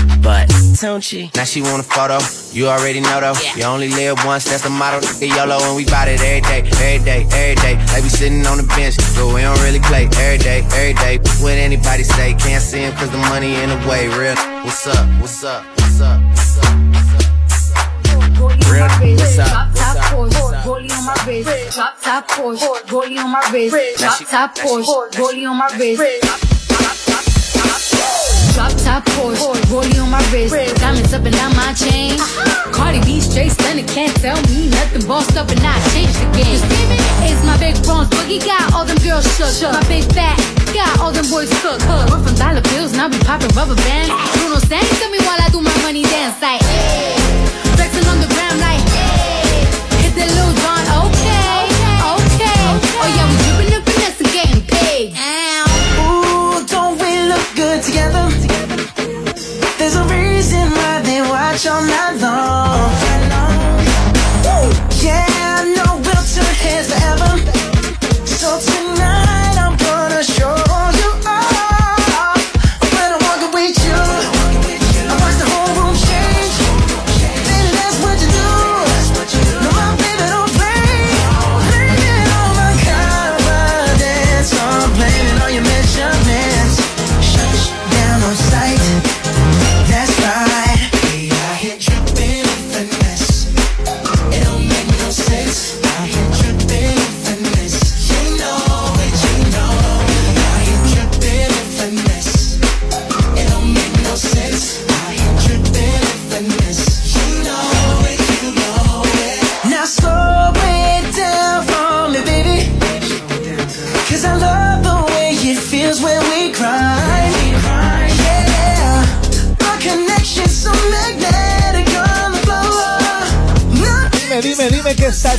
don't 0.82 1.14
you? 1.14 1.30
Now 1.36 1.44
she 1.44 1.62
want 1.62 1.80
a 1.80 1.86
photo, 1.86 2.18
you 2.58 2.66
already 2.68 3.02
know 3.02 3.22
though. 3.22 3.38
Yeah. 3.44 3.56
You 3.56 3.64
only 3.64 3.90
live 3.90 4.18
once, 4.26 4.46
that's 4.46 4.64
the 4.64 4.70
motto. 4.70 5.00
Nigga 5.00 5.28
yellow 5.30 5.58
and 5.64 5.76
we 5.76 5.86
bout 5.86 6.08
it 6.08 6.20
every 6.22 6.42
day, 6.42 6.58
every 6.58 7.06
day, 7.06 7.22
every 7.32 7.56
day. 7.62 7.76
Like 7.94 8.04
we 8.04 8.10
sitting 8.10 8.46
on 8.48 8.58
the 8.58 8.64
bench, 8.76 8.98
but 9.14 9.28
we 9.34 9.42
don't 9.42 9.60
really 9.62 9.80
play 9.80 10.06
every 10.18 10.38
day, 10.40 10.60
every 10.74 10.94
day. 10.96 11.20
What 11.40 11.54
anybody 11.54 12.04
say, 12.04 12.34
can't 12.34 12.62
see 12.64 12.80
him 12.80 12.94
cause 12.94 13.12
the 13.12 13.18
money 13.30 13.54
in 13.56 13.70
the 13.70 13.78
way. 13.88 14.08
Real, 14.10 14.36
what's 14.66 14.88
up, 14.88 15.08
what's 15.22 15.44
up, 15.44 15.64
what's 15.78 16.02
up, 16.02 16.20
what's 16.34 16.58
up? 16.58 16.74
Real, 18.66 18.90
what's 18.90 19.38
up? 19.38 19.70
What's 19.70 19.80
up? 19.80 19.98
Goalie 20.66 20.92
on 20.92 21.06
my 21.06 21.16
wrist, 21.28 21.76
drop 21.76 22.02
top 22.02 22.28
Porsche. 22.28 22.74
Goalie 22.90 23.18
on 23.18 23.32
my 23.32 23.42
wrist, 23.54 24.00
drop 24.00 24.52
top 24.56 26.51
top 28.92 29.06
Porsche, 29.16 29.42
Porsche. 29.42 29.62
rollie 29.72 30.00
on 30.04 30.10
my 30.12 30.22
wrist, 30.32 30.54
Red. 30.54 30.76
diamonds 30.76 31.14
up 31.14 31.24
and 31.24 31.34
down 31.36 31.56
my 31.56 31.72
chain. 31.74 32.14
Uh-huh. 32.20 32.72
Cardi 32.76 33.00
B 33.06 33.22
straight 33.22 33.52
stunning, 33.58 33.88
can't 33.88 34.16
tell 34.22 34.36
me 34.52 34.68
nothing. 34.70 35.08
Bossed 35.08 35.38
up 35.38 35.50
and 35.50 35.62
I 35.64 35.76
changed 35.94 36.18
the 36.20 36.28
game. 36.38 36.60
It's 37.32 37.44
my 37.46 37.58
big 37.58 37.76
bronze 37.86 38.10
boogie, 38.10 38.44
got 38.46 38.74
all 38.74 38.84
them 38.86 38.98
girls 39.00 39.26
shook. 39.38 39.52
shook. 39.60 39.72
My 39.74 39.86
big 39.88 40.04
fat, 40.14 40.36
got 40.74 41.00
all 41.00 41.12
them 41.16 41.28
boys 41.32 41.50
cooked. 41.64 41.82
Cook. 41.88 42.06
We're 42.12 42.24
from 42.26 42.36
dollar 42.36 42.62
bills, 42.72 42.92
now 42.94 43.08
we 43.08 43.18
popping 43.20 43.54
rubber 43.56 43.76
bands. 43.88 44.12
Bruno 44.36 44.60
Sang, 44.60 44.84
tell 45.00 45.12
me 45.16 45.20
while 45.24 45.40
I 45.40 45.48
do 45.56 45.62
my 45.62 45.76
money 45.84 46.04
dance 46.04 46.36
like. 46.42 46.62
Hey. 46.62 47.21
watch 61.52 61.68
all 61.68 61.82
night 61.82 62.18
long. 62.22 62.92
Yeah, 65.04 65.26
I 65.28 65.74
know 65.76 65.92
we'll 65.96 66.04
turn 66.06 66.56
heads 66.64 66.88
forever. 66.94 68.26
So 68.26 68.50
tonight. 68.68 69.21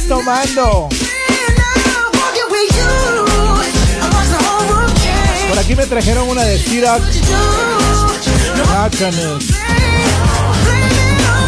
tomando? 0.09 0.89
Por 5.51 5.59
aquí 5.59 5.75
me 5.77 5.85
trajeron 5.87 6.29
una 6.29 6.43
de 6.45 6.59
tiras 6.61 7.01
ah, 8.75 8.89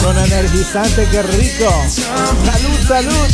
Con 0.03 0.17
energizante, 0.19 1.07
qué 1.11 1.23
rico. 1.23 1.71
Salud, 1.89 2.89
salud. 3.11 3.29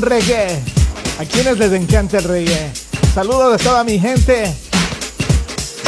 reggae. 0.00 0.58
A 1.18 1.24
quienes 1.26 1.58
les 1.58 1.72
encanta 1.72 2.18
el 2.18 2.24
reggae. 2.24 2.70
Saludos 3.14 3.60
a 3.60 3.62
toda 3.62 3.84
mi 3.84 3.98
gente 3.98 4.54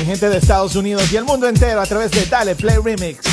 mi 0.00 0.06
gente 0.06 0.28
de 0.28 0.38
Estados 0.38 0.74
Unidos 0.74 1.04
y 1.12 1.16
el 1.16 1.24
mundo 1.24 1.46
entero 1.48 1.80
a 1.80 1.86
través 1.86 2.10
de 2.10 2.24
Dale 2.26 2.56
Play 2.56 2.78
Remix. 2.82 3.25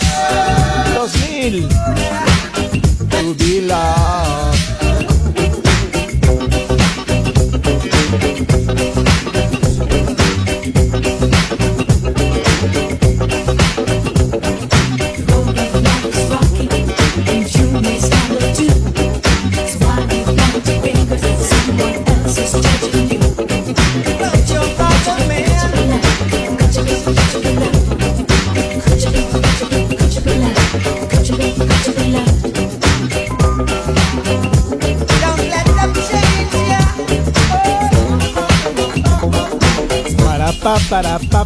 2000. 0.94 1.68
To 3.10 3.34
be 3.38 3.66
para 40.88 41.18
pa 41.30 41.44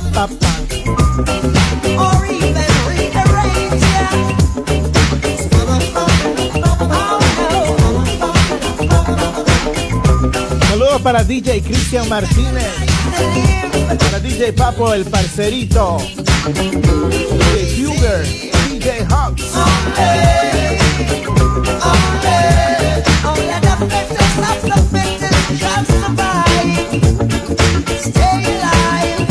Saludos 10.69 11.03
para 11.03 11.25
DJ 11.25 11.61
Christian 11.63 12.09
Martínez. 12.09 12.63
Para 14.01 14.21
DJ 14.21 14.53
Papo, 14.53 14.93
el 14.93 15.05
parcerito. 15.07 15.97
DJ 16.47 17.83
Huger, 17.85 18.27
DJ 18.69 19.07
Hawks. 19.09 19.43
Stay 27.99 28.23
alive. 28.23 29.26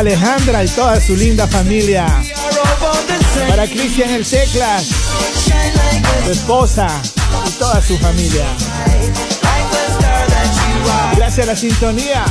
Alejandra 0.00 0.64
y 0.64 0.68
toda 0.68 0.98
su 0.98 1.14
linda 1.14 1.46
familia. 1.46 2.06
Para 3.50 3.66
Cristian 3.66 4.08
el 4.14 4.24
Seclas, 4.24 4.86
su 6.24 6.30
esposa 6.32 6.86
y 7.46 7.50
toda 7.58 7.82
su 7.82 7.98
familia. 7.98 8.46
Gracias 11.14 11.46
a 11.46 11.50
la 11.52 11.56
sintonía. 11.56 12.24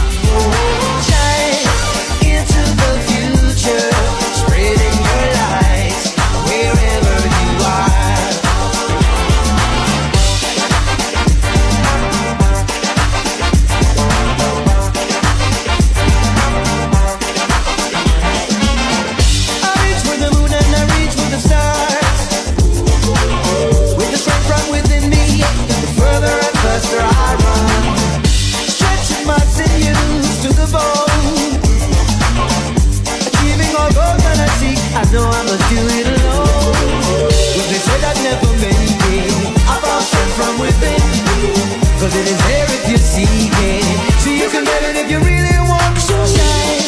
it 42.21 42.27
is 42.27 42.37
there 42.47 42.65
if 42.67 42.89
you 42.89 42.97
seek 42.97 43.27
it. 43.29 44.21
So 44.21 44.29
you 44.29 44.49
can 44.49 44.65
live 44.65 44.83
it 44.89 44.95
if 44.97 45.09
you 45.09 45.19
really 45.19 45.57
want 45.69 45.95
to 46.07 46.27
shine. 46.27 46.78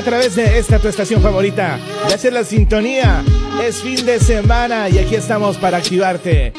a 0.00 0.02
través 0.02 0.34
de 0.34 0.58
esta 0.58 0.78
tu 0.78 0.88
estación 0.88 1.20
favorita. 1.22 1.78
de 2.08 2.14
hacer 2.14 2.32
la 2.32 2.42
sintonía. 2.42 3.22
Es 3.62 3.82
fin 3.82 4.06
de 4.06 4.18
semana 4.18 4.88
y 4.88 4.96
aquí 4.98 5.14
estamos 5.14 5.58
para 5.58 5.76
activarte. 5.76 6.54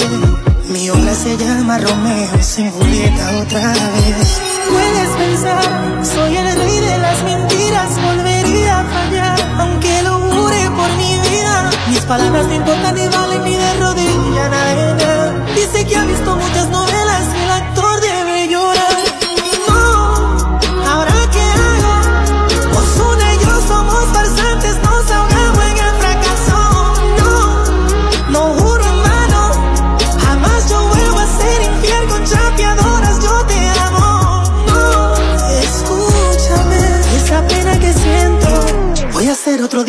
Mi 0.70 0.90
obra 0.90 1.14
se 1.14 1.38
llama 1.38 1.78
Romeo 1.78 2.30
sin 2.42 2.72
Julieta 2.72 3.32
otra 3.42 3.68
vez. 3.70 4.28
Puedes 4.70 5.10
pensar, 5.18 6.06
soy 6.16 6.38
el 6.38 6.56
rey 6.58 6.80
de 6.80 6.98
las 6.98 7.24
mentiras, 7.24 7.90
volvería 8.06 8.80
a 8.80 8.84
fallar, 8.86 9.42
aunque 9.60 10.02
lo 10.04 10.18
jure 10.20 10.70
por 10.76 10.90
mi 10.98 11.20
vida. 11.30 11.70
Mis 11.90 12.00
palabras 12.02 12.48
no 12.48 12.54
importan 12.56 12.96
ni 12.96 13.08
valen 13.08 13.44
ni 13.44 13.54
de 13.56 13.74
rodilla, 13.80 14.50
na, 14.50 15.46
Dice 15.54 15.86
que 15.86 15.96
ha 15.96 16.06
visto 16.06 16.36
muchas 16.36 16.68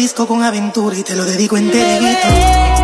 disco 0.05 0.26
con 0.26 0.42
aventura 0.42 0.98
y 0.98 1.02
te 1.02 1.16
lo 1.16 1.24
dedico 1.24 1.57
en 1.57 1.64
enterito. 1.64 2.84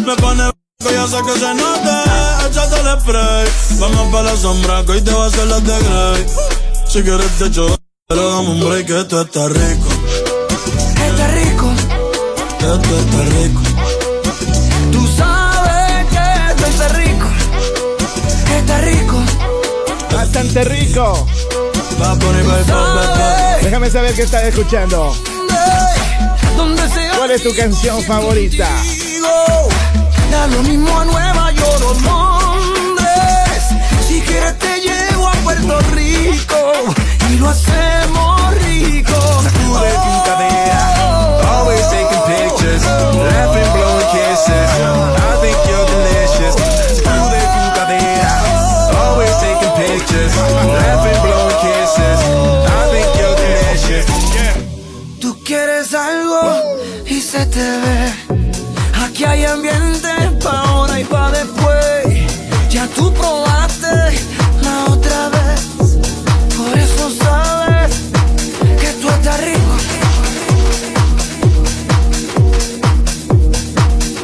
Me 0.03 0.15
pone 0.15 0.49
que 0.79 0.91
ya 0.91 1.05
sé 1.05 1.17
que 1.23 1.39
se 1.39 1.53
note. 1.53 2.01
Échate 2.49 2.79
el 2.79 2.99
spray. 2.99 3.47
Vamos 3.79 4.11
para 4.11 4.31
la 4.31 4.35
sombra, 4.35 4.83
que 4.83 4.91
hoy 4.93 5.01
te 5.01 5.11
va 5.11 5.25
a 5.25 5.27
hacer 5.27 5.45
la 5.45 5.59
de 5.59 5.79
Grey. 5.83 6.25
Si 6.87 7.03
quieres 7.03 7.29
te 7.37 7.45
echo, 7.45 7.67
pero 8.07 8.27
dame 8.35 8.49
un 8.49 8.59
break, 8.67 8.87
que 8.87 9.01
esto 9.01 9.21
está 9.21 9.47
rico. 9.47 9.87
Está 11.05 11.27
rico. 11.29 11.71
Esto 12.59 12.73
está 12.73 13.21
rico. 13.37 13.61
Tú 14.91 15.07
sabes 15.15 16.07
que 16.09 16.23
esto 16.49 16.65
está 16.65 16.87
rico. 16.87 17.27
Está 18.57 18.77
rico. 18.81 19.23
Bastante 20.11 20.63
rico. 20.63 21.27
Va 22.01 22.11
a 22.13 22.15
poner, 22.15 23.61
Déjame 23.63 23.91
saber 23.91 24.15
qué 24.15 24.23
estás 24.23 24.43
escuchando. 24.45 25.13
¿Cuál 27.17 27.31
es 27.31 27.43
tu 27.43 27.53
canción 27.55 28.01
favorita? 28.03 28.67
Da 30.31 30.47
lo 30.47 30.61
mismo 30.63 30.99
a 31.01 31.05
Nueva 31.05 31.51
York 31.51 31.81
o 31.83 31.93
Londres. 32.03 33.65
Si 34.07 34.21
quieres 34.21 34.57
te 34.59 34.79
llevo 34.81 35.27
a 35.27 35.31
Puerto 35.43 35.79
Rico 35.93 36.93
y 37.29 37.37
lo 37.37 37.49
hacemos 37.49 38.53
rico. 38.63 39.17
Sacude 39.43 39.91
tu 39.91 40.23
cadera. 40.23 41.59
Always 41.59 41.81
taking 41.89 42.23
pictures. 42.49 42.83
Oh, 42.85 43.11
oh, 43.25 43.51
oh. 43.51 43.54
Aquí 59.05 59.23
hay 59.23 59.45
ambiente 59.45 60.09
pa' 60.43 60.59
ahora 60.61 60.99
y 60.99 61.05
pa' 61.05 61.31
después. 61.31 62.27
Ya 62.69 62.85
tú 62.93 63.13
probaste 63.13 63.87
la 64.61 64.91
otra 64.91 65.29
vez. 65.29 65.97
Por 66.57 66.77
eso 66.77 67.09
sabes 67.17 67.95
que 68.81 68.87
tú 69.01 69.07
estás 69.07 69.39
rico. 69.45 69.73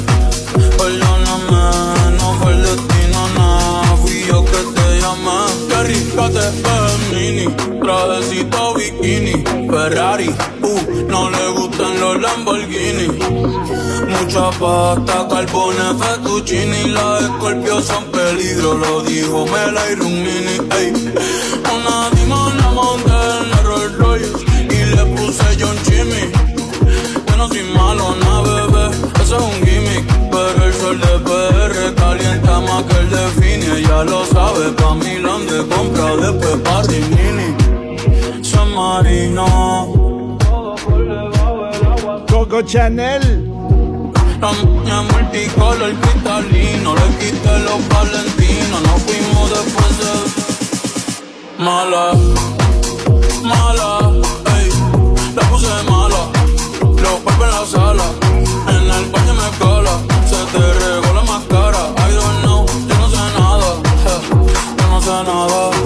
perdóname. 0.77 2.17
No 2.19 2.33
fue 2.41 2.53
el 2.53 2.63
destino, 2.63 3.27
nada. 3.35 3.97
Fui 4.01 4.25
yo 4.27 4.45
que 4.45 4.51
te 4.51 5.01
llamé. 5.01 6.31
Te 6.63 6.76
mini, 7.27 7.45
trajecito 7.81 8.63
bikini, 8.75 9.35
Ferrari, 9.69 10.29
uh, 10.71 10.81
no 11.11 11.29
le 11.29 11.45
gustan 11.57 11.93
los 11.99 12.15
Lamborghini. 12.23 13.07
Mucha 14.13 14.47
pasta, 14.59 15.15
carbones, 15.31 15.93
fettuccini, 15.99 16.81
las 16.95 17.23
escorpios 17.23 17.83
son 17.85 18.03
peligro, 18.17 18.75
lo 18.83 19.01
dijo 19.01 19.45
Mela 19.51 19.81
y 19.91 19.95
Rumini, 19.95 20.55
ey. 20.79 20.89
Una 21.75 21.97
dimona 22.17 22.67
monté 22.71 23.11
en 23.41 23.53
el 23.57 23.63
Rolls 23.69 23.97
Royce 23.99 24.39
y 24.77 24.79
le 24.95 25.03
puse 25.15 25.45
John 25.59 25.77
Jimmy. 25.89 26.23
Yo 27.27 27.33
no 27.37 27.47
soy 27.49 27.63
malo, 27.77 28.15
na 28.23 28.35
bebé, 28.47 28.85
eso 29.21 29.37
es 29.37 29.43
un 29.49 29.57
gimmick, 29.67 30.05
pero 30.31 30.65
el 30.65 30.73
sol 30.73 30.99
de 31.01 31.19
calienta 31.97 32.59
más 32.61 32.83
que 32.83 32.97
el 32.97 33.09
de 33.61 33.81
ya 33.83 34.03
lo 34.03 34.25
sabe, 34.25 34.65
pa' 34.79 34.93
Milán 34.95 35.41
de 35.47 35.57
compra, 35.73 36.15
después 36.15 36.55
pa' 36.65 36.81
nini. 36.89 37.49
San 38.43 38.73
Marino. 38.73 39.45
Coco 42.31 42.61
Chanel. 42.61 43.23
La 44.41 44.51
niña 44.51 45.01
multicolor 45.11 45.91
cristalino, 46.01 46.89
le 46.95 47.07
quité 47.21 47.53
los 47.67 47.81
valentinos, 47.93 48.79
nos 48.87 48.99
fuimos 49.05 49.47
después 49.49 49.95
de... 49.99 51.63
Mala, 51.63 52.11
mala, 53.43 54.11
ey, 54.57 54.69
la 55.35 55.41
puse 55.49 55.73
mala, 55.89 56.21
los 57.01 57.19
papas 57.21 57.33
en 57.33 57.51
la 57.61 57.65
sala, 57.65 58.03
en 58.73 58.87
el 58.95 59.05
baño 59.11 59.33
me 59.41 59.65
cola, 59.65 59.97
se 60.29 60.37
te 60.55 60.65
regó 60.85 61.06
nada 65.23 65.76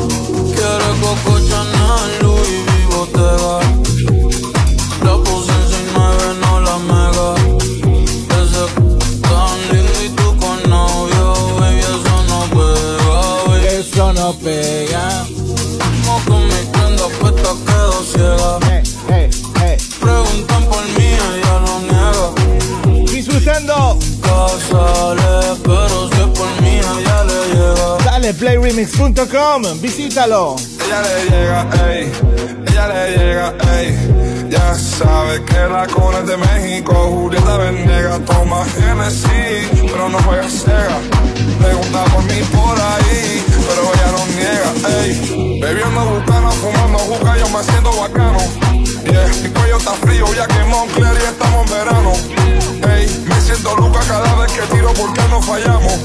playremix.com. 28.33 29.79
Visítalo. 29.82 30.55
Ella 30.86 31.01
le 31.01 31.24
llega, 31.29 31.67
ey. 31.91 32.12
Ella 32.67 32.87
le 32.87 33.17
llega, 33.17 33.53
ey. 33.78 34.47
Ya 34.49 34.75
sabe 34.75 35.43
que 35.45 35.59
la 35.71 35.87
con 35.87 36.13
es 36.16 36.28
de 36.28 36.37
México. 36.37 36.93
Julieta 37.09 37.58
Venega 37.58 38.20
toma 38.25 38.66
Genesis, 38.66 39.70
pero 39.91 40.09
no 40.09 40.17
juega 40.24 40.47
cega. 40.49 40.97
Pregunta 41.62 42.03
por 42.05 42.24
mí 42.25 42.41
por 42.53 42.78
ahí, 42.79 43.43
pero 43.67 43.91
ella 43.93 44.12
no 44.12 44.25
niega, 44.36 44.99
ey. 45.01 45.59
Bebiendo 45.62 46.05
butano, 46.05 46.51
fumando 46.51 46.99
juca, 46.99 47.37
yo 47.37 47.49
me 47.49 47.63
siento 47.63 47.91
bacano. 47.99 48.39
Yeah. 49.09 49.28
Mi 49.43 49.49
cuello 49.49 49.78
está 49.78 49.91
frío, 49.93 50.25
ya 50.36 50.47
que 50.47 50.63
Moncler 50.70 51.13
y 51.21 51.25
estamos 51.25 51.66
en 51.66 51.74
verano. 51.74 52.12
Ey, 52.95 53.25
me 53.28 53.41
siento 53.41 53.75
loca 53.75 53.99
cada 54.08 54.36
vez 54.36 54.51
que 54.51 54.62
tiro 54.74 54.93
porque 54.93 55.21
no 55.29 55.41
fallamos. 55.41 55.99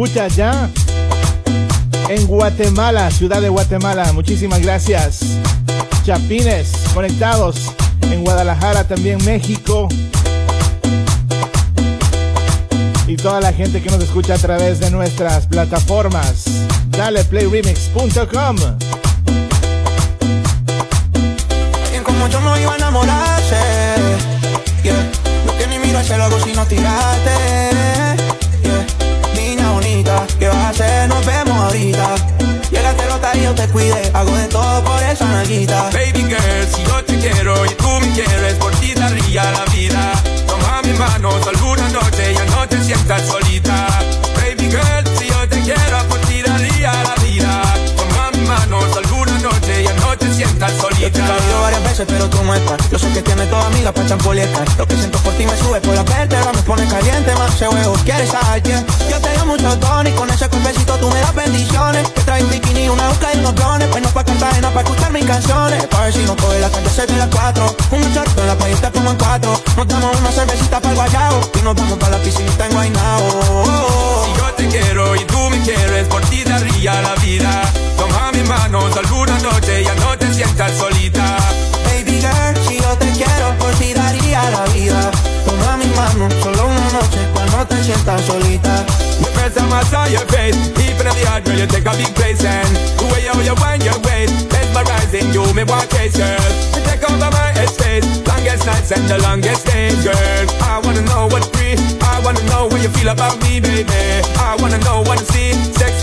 escucha 0.04 0.28
ya 0.28 0.68
en 2.10 2.26
Guatemala, 2.26 3.10
ciudad 3.10 3.40
de 3.40 3.48
Guatemala. 3.48 4.12
Muchísimas 4.12 4.60
gracias. 4.60 5.20
Chapines, 6.04 6.72
conectados 6.92 7.56
en 8.02 8.22
Guadalajara, 8.22 8.84
también 8.86 9.18
México. 9.24 9.88
Y 13.06 13.16
toda 13.16 13.40
la 13.40 13.50
gente 13.52 13.82
que 13.82 13.90
nos 13.90 14.02
escucha 14.02 14.34
a 14.34 14.38
través 14.38 14.78
de 14.80 14.90
nuestras 14.90 15.46
plataformas. 15.46 16.44
Dale 16.90 17.24
playremix.com. 17.24 18.56
favorita. 31.74 32.14
Llegaste 32.70 33.06
nota 33.06 33.30
y 33.36 33.42
yo 33.42 33.54
te 33.54 33.66
cuide, 33.68 34.10
hago 34.14 34.34
de 34.36 34.46
todo 34.48 34.84
por 34.84 35.02
esa 35.02 35.24
naguita. 35.26 35.82
Baby 35.92 36.24
girl, 36.24 36.66
si 36.74 36.82
yo 36.84 37.04
te 37.04 37.18
quiero 37.18 37.66
y 37.66 37.70
tú 37.70 37.88
me 38.00 38.12
quieres, 38.12 38.54
por 38.54 38.72
ti 38.76 38.94
daría 38.94 39.42
la 39.52 39.64
vida. 39.74 40.12
Toma 40.46 40.82
mi 40.82 40.92
mano, 40.94 41.30
alguna 41.48 41.88
noche 41.90 42.32
y 42.32 42.68
te 42.68 42.84
sientas 42.84 43.22
sola. 43.26 43.43
solita. 50.70 51.08
Yo 51.08 51.10
te 51.10 51.20
he 51.20 51.60
varias 51.60 51.82
veces, 51.82 52.06
pero 52.08 52.28
tú 52.30 52.42
no 52.44 52.54
estás. 52.54 52.90
Yo 52.90 52.98
sé 52.98 53.08
que 53.12 53.22
tienes 53.22 53.50
toda 53.50 53.66
amiga 53.66 53.92
para 53.92 54.08
champolieta. 54.08 54.64
Lo 54.78 54.86
que 54.86 54.96
siento 54.96 55.18
por 55.18 55.32
ti 55.34 55.44
me 55.46 55.56
sube 55.58 55.80
por 55.80 55.94
la 55.94 56.02
vértebra, 56.02 56.52
me 56.54 56.62
pone 56.62 56.86
caliente, 56.86 57.34
más 57.34 57.54
se 57.58 57.68
huevo. 57.68 57.94
¿Quieres 58.04 58.32
a 58.34 58.52
alguien? 58.52 58.86
Yo 59.10 59.18
te 59.20 59.28
doy 59.36 59.46
mucho 59.46 59.76
dones 59.76 60.12
y 60.12 60.16
con 60.16 60.30
ese 60.30 60.48
cuerpecito 60.48 60.94
tú 60.98 61.10
me 61.10 61.20
das 61.20 61.34
bendiciones. 61.34 62.14
Te 62.14 62.20
trae 62.22 62.42
un 62.42 62.50
bikini, 62.50 62.88
una 62.88 63.08
boca 63.08 63.28
y 63.34 63.38
unos 63.38 63.54
drones. 63.54 63.88
Pues 63.88 64.02
no 64.02 64.08
pa' 64.10 64.24
no 64.62 64.70
pa' 64.70 64.80
escuchar 64.82 65.12
mis 65.12 65.24
canciones. 65.24 65.84
Para 65.86 66.04
ver 66.04 66.12
si 66.12 66.18
no 66.20 66.36
coge 66.36 66.60
la 66.60 66.68
calle, 66.70 66.88
se 66.90 67.06
de 67.06 67.16
las 67.16 67.28
cuatro. 67.28 67.74
Un 67.90 68.00
muchacho 68.00 68.40
en 68.40 68.46
la 68.46 68.56
playa 68.56 68.76
te 68.76 68.90
pongo 68.90 69.10
en 69.10 69.16
cuatro. 69.18 69.60
Nos 69.76 69.88
damos 69.88 70.20
una 70.20 70.30
cervecita 70.32 70.80
para 70.80 70.90
el 70.90 70.96
guayao 70.96 71.40
y 71.58 71.62
nos 71.62 71.74
vamos 71.74 71.98
para 71.98 72.16
la 72.16 72.22
piscina 72.22 72.64
en 72.66 72.72
Guaynao. 72.72 73.64
Si 74.24 74.32
yo 74.38 74.54
te 74.56 74.68
quiero 74.68 75.16
y 75.16 75.24
tú 75.24 75.38
me 75.50 75.60
quieres, 75.62 76.06
por 76.08 76.20
ti 76.22 76.44
daría 76.44 77.00
la 77.02 77.14
vida 77.16 77.62
mis 78.44 78.48
manos 78.50 78.96
alguna 78.96 79.38
noche 79.40 79.82
ya 79.84 79.94
no 79.94 80.16
te 80.18 80.32
sientas 80.32 80.72
solita. 80.76 81.36
Baby 81.86 82.20
girl, 82.22 82.56
si 82.68 82.76
yo 82.78 82.88
te 82.98 83.10
quiero 83.12 83.56
por 83.58 83.70
ti 83.74 83.92
daría 83.92 84.50
la 84.50 84.64
vida. 84.72 85.10
Toma 85.46 85.76
mis 85.76 85.94
manos 85.96 86.32
solo 86.42 86.66
una 86.66 86.90
noche 86.98 87.20
cuando 87.32 87.66
te 87.66 87.82
sientas 87.84 88.20
solita. 88.26 88.84
Me 89.20 89.60
on 89.62 89.68
my 89.68 89.84
side 89.84 90.10
your 90.10 90.26
face, 90.28 90.56
even 90.80 91.06
in 91.06 91.14
the 91.14 91.26
hard 91.26 91.44
girl 91.44 91.56
you 91.58 91.66
take 91.66 91.84
a 91.86 91.92
big 91.96 92.12
place 92.14 92.44
and 92.44 92.68
the 92.98 93.04
way 93.12 93.20
you 93.28 93.34
you 93.48 93.54
wind 93.60 93.82
your 93.84 93.98
waist, 94.06 94.32
mesmerizing 94.50 95.28
you 95.34 95.44
me 95.52 95.64
want 95.64 95.88
case 95.90 96.16
girl. 96.16 96.44
You 96.74 96.80
take 96.84 97.04
over 97.08 97.30
my 97.30 97.52
headspace, 97.56 98.04
longest 98.26 98.64
nights 98.66 98.90
and 98.92 99.04
the 99.08 99.18
longest 99.22 99.66
days 99.66 100.00
girl. 100.02 100.44
I 100.64 100.80
wanna 100.82 101.02
know 101.02 101.28
what's 101.30 101.48
free, 101.52 101.76
I 102.00 102.20
wanna 102.24 102.42
know 102.48 102.66
what 102.70 102.80
you 102.82 102.88
feel 102.90 103.08
about 103.10 103.36
me 103.42 103.60
baby. 103.60 103.88
I 104.40 104.56
wanna 104.60 104.78
know 104.78 105.02
what 105.04 105.18
to 105.18 105.24
see 105.32 105.52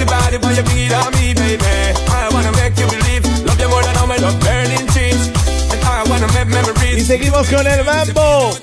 your 0.01 0.09
body 0.09 0.37
while 0.41 0.55
you 0.57 0.65
beat 0.73 0.91
on 0.97 1.09
me, 1.13 1.33
baby. 1.37 1.73
I 2.09 2.29
wanna 2.33 2.49
make 2.57 2.73
you 2.81 2.89
believe, 2.89 3.21
love 3.45 3.59
you 3.61 3.69
more 3.69 3.83
than 3.85 3.93
all 4.01 4.07
my 4.09 4.17
love 4.17 4.33
burning 4.41 4.87
cheeks. 4.97 5.29
And 5.69 5.77
I 5.85 6.01
wanna 6.09 6.25
make 6.33 6.49
memories. 6.49 6.97
Y 7.01 7.03
seguimos 7.05 7.45
con 7.53 7.65
el 7.67 7.83
mambo. 7.85 8.57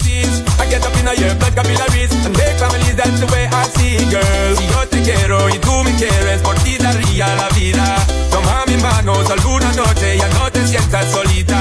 I 0.59 0.67
get 0.71 0.83
up 0.83 0.91
in 0.99 1.07
your 1.23 1.33
blood 1.39 1.55
capillaries 1.55 2.11
and 2.27 2.35
make 2.37 2.57
families, 2.59 2.97
that's 2.99 3.19
the 3.23 3.27
way 3.31 3.45
I 3.47 3.63
see 3.79 3.95
it, 4.03 4.09
girl. 4.11 4.51
Si 4.59 4.65
yo 4.73 4.81
te 4.91 4.99
quiero 5.07 5.49
y 5.49 5.59
tú 5.59 5.75
me 5.87 5.93
quieres, 5.95 6.41
por 6.43 6.57
ti 6.65 6.77
daría 6.77 7.27
la 7.37 7.49
vida. 7.55 7.87
Toma 8.33 8.65
mi 8.67 8.77
mano, 8.83 9.13
alguna 9.37 9.71
noche 9.83 10.19
ya 10.19 10.29
no 10.39 10.51
te 10.51 10.67
sientas 10.67 11.07
solita. 11.13 11.61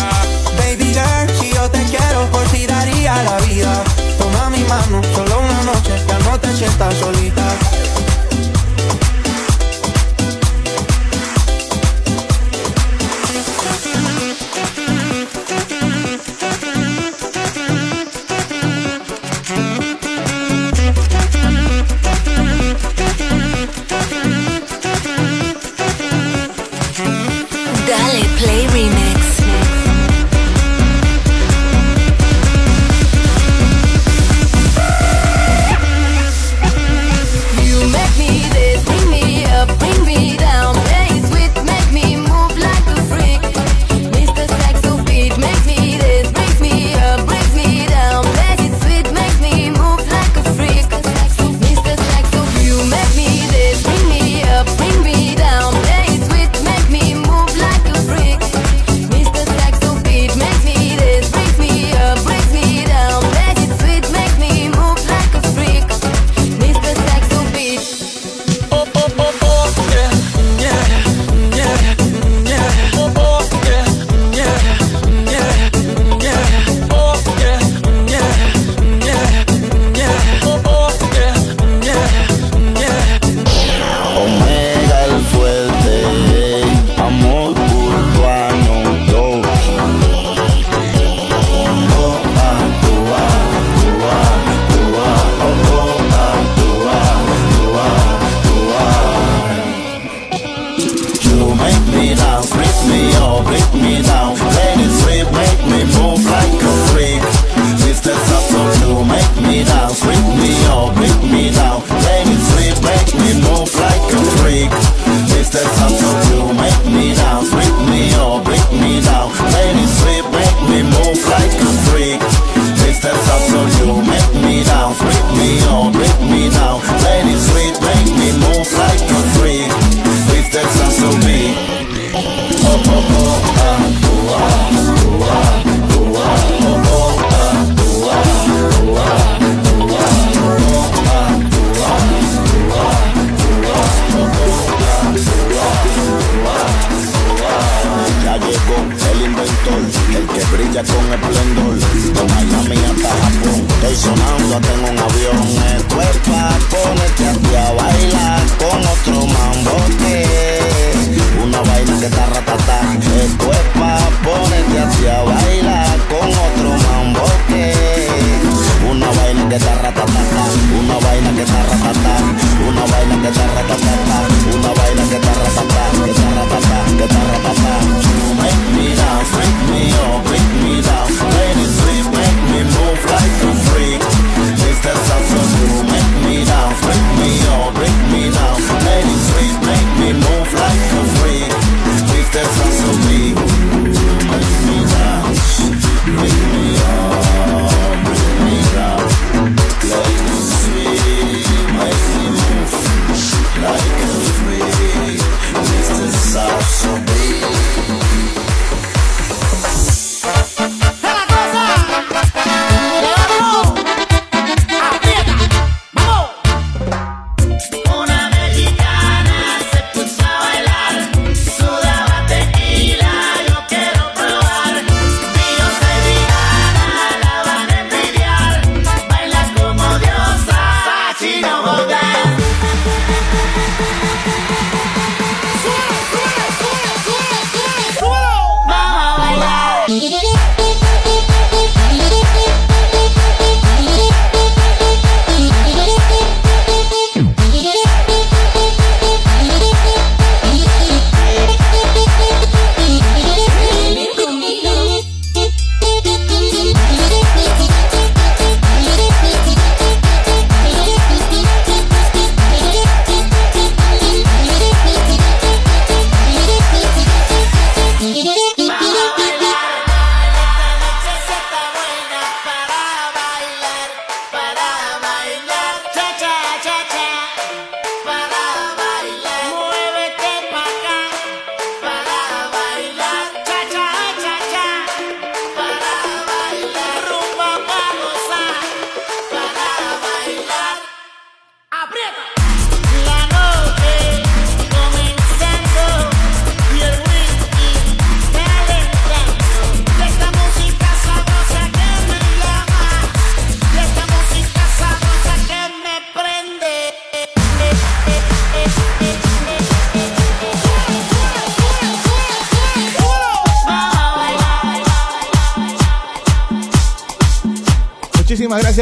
Baby 0.58 0.88
girl, 0.98 1.28
si 1.40 1.48
yo 1.54 1.66
te 1.76 1.82
quiero, 1.94 2.26
por 2.32 2.44
ti 2.52 2.66
daría 2.66 3.14
la 3.30 3.38
vida. 3.48 3.74
Toma 4.18 4.50
mi 4.50 4.64
mano, 4.64 4.98
solo 5.14 5.40
una 5.48 5.62
noche, 5.72 5.94
ya 6.10 6.18
no 6.26 6.40
te 6.40 6.50
sientas 6.58 6.94
solita. 6.98 7.46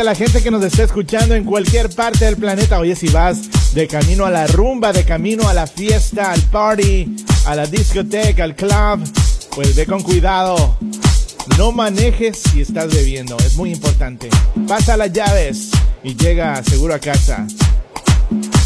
la 0.05 0.13
gente 0.13 0.43
que 0.43 0.51
nos 0.51 0.63
está 0.63 0.83
escuchando 0.83 1.33
en 1.33 1.43
cualquier 1.43 1.89
parte 1.89 2.25
del 2.25 2.35
planeta. 2.37 2.79
Oye, 2.79 2.95
si 2.95 3.07
vas 3.07 3.73
de 3.73 3.87
camino 3.87 4.25
a 4.25 4.29
la 4.29 4.45
rumba, 4.45 4.93
de 4.93 5.03
camino 5.03 5.49
a 5.49 5.53
la 5.55 5.65
fiesta, 5.65 6.31
al 6.31 6.41
party, 6.43 7.15
a 7.47 7.55
la 7.55 7.65
discoteca, 7.65 8.43
al 8.43 8.55
club, 8.55 9.03
pues 9.55 9.75
ve 9.75 9.87
con 9.87 10.03
cuidado. 10.03 10.77
No 11.57 11.71
manejes 11.71 12.37
si 12.51 12.61
estás 12.61 12.93
bebiendo, 12.93 13.35
es 13.39 13.55
muy 13.55 13.71
importante. 13.71 14.29
Pasa 14.67 14.95
las 14.95 15.11
llaves 15.11 15.71
y 16.03 16.13
llega 16.15 16.63
seguro 16.63 16.93
a 16.93 16.99
casa. 16.99 17.47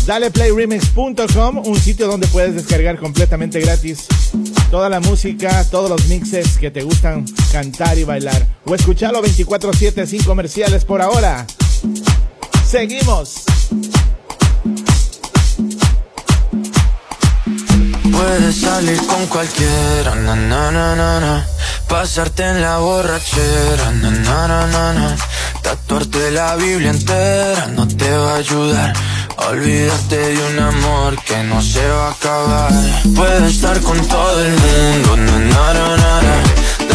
Dale 0.06 0.32
playremix.com 0.32 1.61
un 1.66 1.80
sitio 1.80 2.07
donde 2.07 2.28
puedes 2.28 2.53
descargar 2.53 2.99
completamente 2.99 3.61
gratis 3.61 4.07
toda 4.70 4.90
la 4.90 4.99
música, 4.99 5.64
todos 5.72 5.90
los 5.90 6.06
mixes 6.10 6.57
que 6.57 6.70
te 6.70 6.84
gustan 6.84 7.24
cantar 7.52 7.98
y 7.98 8.04
bailar. 8.04 8.46
O 8.66 8.76
escucharlo 8.76 9.22
24-7 9.24 10.06
sin 10.06 10.24
comerciales 10.24 10.86
por 10.86 11.02
ahora. 11.02 11.46
Seguimos. 12.70 13.44
Puedes 18.12 18.56
salir 18.58 18.98
con 19.08 19.26
cualquiera, 19.28 20.14
na, 20.16 21.48
pasarte 21.88 22.44
en 22.44 22.62
la 22.62 22.78
borrachera, 22.78 23.92
na, 23.94 24.12
na, 24.12 24.48
na, 24.68 25.16
tatuarte 25.62 26.30
la 26.32 26.56
Biblia 26.58 26.90
entera 26.92 27.68
no 27.74 27.88
te 27.88 28.12
va 28.12 28.34
a 28.34 28.38
ayudar. 28.38 28.94
Olvídate 29.50 30.18
de 30.18 30.48
un 30.48 30.60
amor 30.60 31.16
que 31.24 31.44
no 31.44 31.62
se 31.62 31.88
va 31.90 32.10
a 32.10 32.12
acabar. 32.12 32.72
Puedes 33.16 33.56
estar 33.56 33.80
con 33.80 33.98
todo 34.06 34.46
el 34.46 34.52
mundo, 34.52 35.16
na, 35.16 36.54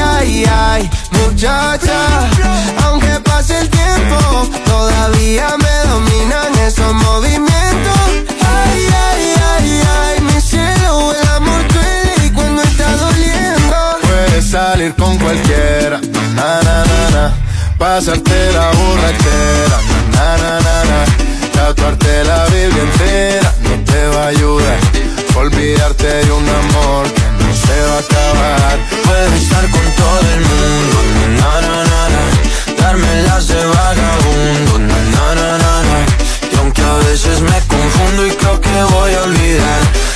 ay, 0.00 0.44
ay, 0.44 0.44
ay, 0.52 0.90
muchacha. 1.12 2.28
Aunque 2.86 3.08
pase 3.24 3.58
el 3.58 3.68
tiempo, 3.68 4.48
todavía 4.64 5.48
me 5.58 5.90
dominan 5.90 6.54
esos 6.66 6.92
movimientos. 6.94 8.00
Ay, 8.00 8.88
ay, 9.06 9.34
ay, 9.58 9.82
ay, 10.00 10.20
mi 10.22 10.40
cielo, 10.40 11.12
el 11.20 11.26
amor 11.28 11.62
duele 11.68 12.32
cuando 12.34 12.62
está 12.62 12.96
doliendo. 12.96 13.76
Puedes 14.02 14.50
salir 14.50 14.94
con 14.94 15.16
cualquiera, 15.18 16.00
na, 16.34 16.60
na, 16.62 16.84
na, 16.84 17.10
na. 17.12 17.32
Pasarte 17.78 18.52
la 18.52 18.70
borrachera, 18.72 19.78
na, 20.14 20.36
na, 20.38 20.60
na, 20.60 20.84
na. 20.90 21.04
Tatuarte 21.52 22.24
la 22.24 22.44
vida 22.46 22.78
entera 22.90 23.54
no 23.62 23.84
te 23.84 24.06
va 24.16 24.24
a 24.24 24.26
ayudar. 24.28 24.78
Olvidarte 25.36 26.06
de 26.06 26.32
un 26.32 26.44
amor 26.48 27.06
se 27.66 27.78
acabar. 27.98 28.78
Puedo 29.04 29.34
estar 29.36 29.62
con 29.70 29.86
todo 30.00 30.26
el 30.34 30.42
mundo, 30.50 30.96
darme 32.82 33.22
las 33.22 33.48
de 33.48 33.64
vagabundo, 33.64 34.94
Y 36.52 36.56
aunque 36.58 36.82
a 36.82 36.94
veces 37.08 37.40
me 37.40 37.58
confundo 37.72 38.26
y 38.26 38.30
creo 38.30 38.60
que 38.60 38.82
voy 38.94 39.14
a 39.14 39.22
olvidar 39.24 40.15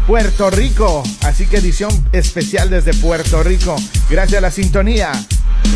Puerto 0.09 0.49
Rico. 0.49 1.03
Así 1.21 1.45
que 1.47 1.59
edición 1.59 1.91
especial 2.13 2.71
desde 2.71 2.95
Puerto 2.95 3.43
Rico. 3.43 3.77
Gracias 4.09 4.39
a 4.39 4.41
la 4.41 4.51
sintonía. 4.51 5.13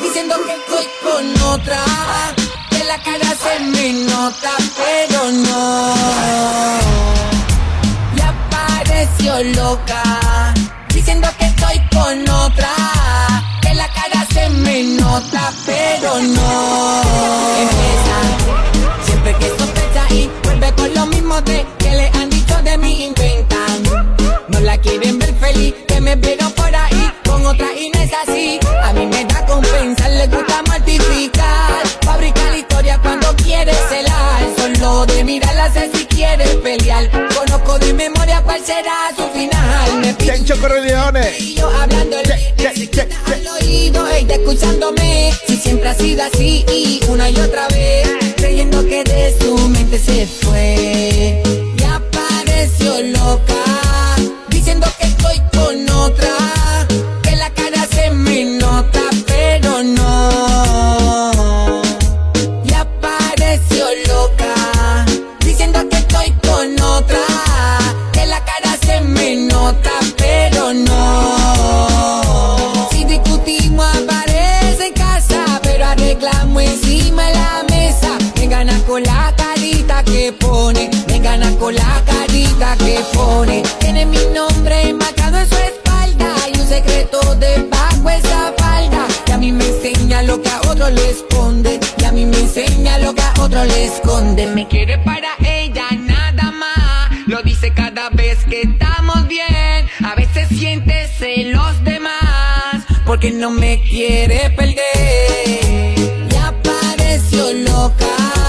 diciendo 0.00 0.36
que 0.46 1.04
con 1.04 1.42
otra. 1.48 1.80
la 2.86 3.02
cara 3.02 3.34
se 3.42 3.58
me 3.64 3.92
nota, 4.04 4.50
pero 4.76 5.32
no. 5.32 5.94
Ya 9.20 9.40
loca 9.40 10.02
estoy 11.62 11.80
con 11.90 12.28
otra. 12.28 12.68
Que 13.60 13.74
la 13.74 13.88
cara 13.88 14.26
se 14.32 14.48
me 14.50 14.82
nota, 14.84 15.52
pero 15.66 16.18
no. 16.20 17.02
Empieza 17.56 19.04
siempre 19.04 19.34
que 19.36 19.48
sospecha 19.48 20.14
y 20.14 20.30
vuelve 20.42 20.72
con 20.74 20.94
lo 20.94 21.06
mismo 21.06 21.40
de 21.42 21.64
que 21.78 21.90
le 21.92 22.08
han 22.20 22.30
dicho 22.30 22.56
de 22.62 22.78
mi 22.78 23.02
Inventan, 23.04 23.82
no 24.48 24.60
la 24.60 24.78
quieren 24.78 25.18
ver 25.18 25.34
feliz, 25.34 25.74
que 25.88 26.00
me 26.00 26.14
veo 26.16 26.48
por 26.54 26.74
ahí 26.74 27.12
con 27.24 27.44
otra 27.46 27.66
y 27.74 27.90
no 27.90 28.00
es 28.00 28.10
así. 28.26 28.60
A 28.84 28.92
mí 28.92 29.06
me 29.06 29.24
da 29.24 29.44
compensa, 29.46 30.08
le 30.08 30.26
gusta 30.28 30.62
mortificar, 30.68 31.82
fabricar 32.02 32.54
historia 32.56 32.98
cuando 33.02 33.34
quiere 33.36 33.72
celar. 33.88 34.42
Solo 34.56 35.06
de 35.06 35.24
mirarla 35.24 35.72
sé 35.72 35.90
si 35.94 36.06
quiere 36.06 36.44
pelear 36.62 37.10
de 37.78 37.94
memoria 37.94 38.42
cuál 38.42 38.62
será 38.64 39.10
su 39.16 39.22
final. 39.28 40.00
Me 40.00 40.16
Chencho 40.16 40.54
Y 41.40 41.54
yo 41.54 41.68
hablándole, 41.70 42.32
che, 42.56 43.08
al 43.32 43.46
oído, 43.62 44.06
ella 44.08 44.34
escuchándome. 44.34 45.32
Si 45.46 45.56
siempre 45.56 45.88
ha 45.88 45.94
sido 45.94 46.22
así 46.24 46.64
y 46.70 47.00
una 47.08 47.30
y 47.30 47.36
otra 47.38 47.68
vez, 47.68 48.08
creyendo 48.36 48.84
que 48.86 49.04
de 49.04 49.34
su 49.40 49.56
mente 49.68 49.98
se 49.98 50.26
fue 50.26 51.42
y 51.78 51.82
apareció 51.82 53.00
loca. 53.14 54.11
Tiene 83.78 84.04
mi 84.06 84.18
nombre 84.34 84.92
marcado 84.92 85.38
en 85.38 85.48
su 85.48 85.56
espalda. 85.56 86.34
Y 86.52 86.60
un 86.60 86.66
secreto 86.66 87.34
debajo 87.36 88.10
esa 88.10 88.52
falda. 88.58 89.06
Y 89.28 89.30
a 89.30 89.38
mí 89.38 89.50
me 89.50 89.64
enseña 89.66 90.22
lo 90.22 90.40
que 90.42 90.50
a 90.50 90.60
otro 90.70 90.90
le 90.90 91.10
esconde. 91.10 91.80
Y 91.98 92.04
a 92.04 92.12
mí 92.12 92.26
me 92.26 92.36
enseña 92.38 92.98
lo 92.98 93.14
que 93.14 93.22
a 93.22 93.32
otro 93.40 93.64
le 93.64 93.86
esconde. 93.86 94.46
Me 94.48 94.68
quiere 94.68 94.98
para 94.98 95.28
ella 95.42 95.86
nada 95.92 96.52
más. 96.52 97.10
Lo 97.28 97.42
dice 97.42 97.70
cada 97.72 98.10
vez 98.10 98.44
que 98.44 98.62
estamos 98.62 99.26
bien. 99.26 99.88
A 100.04 100.14
veces 100.14 100.48
siente 100.50 101.08
celos 101.18 101.82
de 101.84 101.98
más. 101.98 102.84
Porque 103.06 103.30
no 103.30 103.50
me 103.50 103.80
quiere 103.82 104.50
perder. 104.50 106.28
Y 106.30 106.36
apareció 106.36 107.52
loca. 107.70 108.41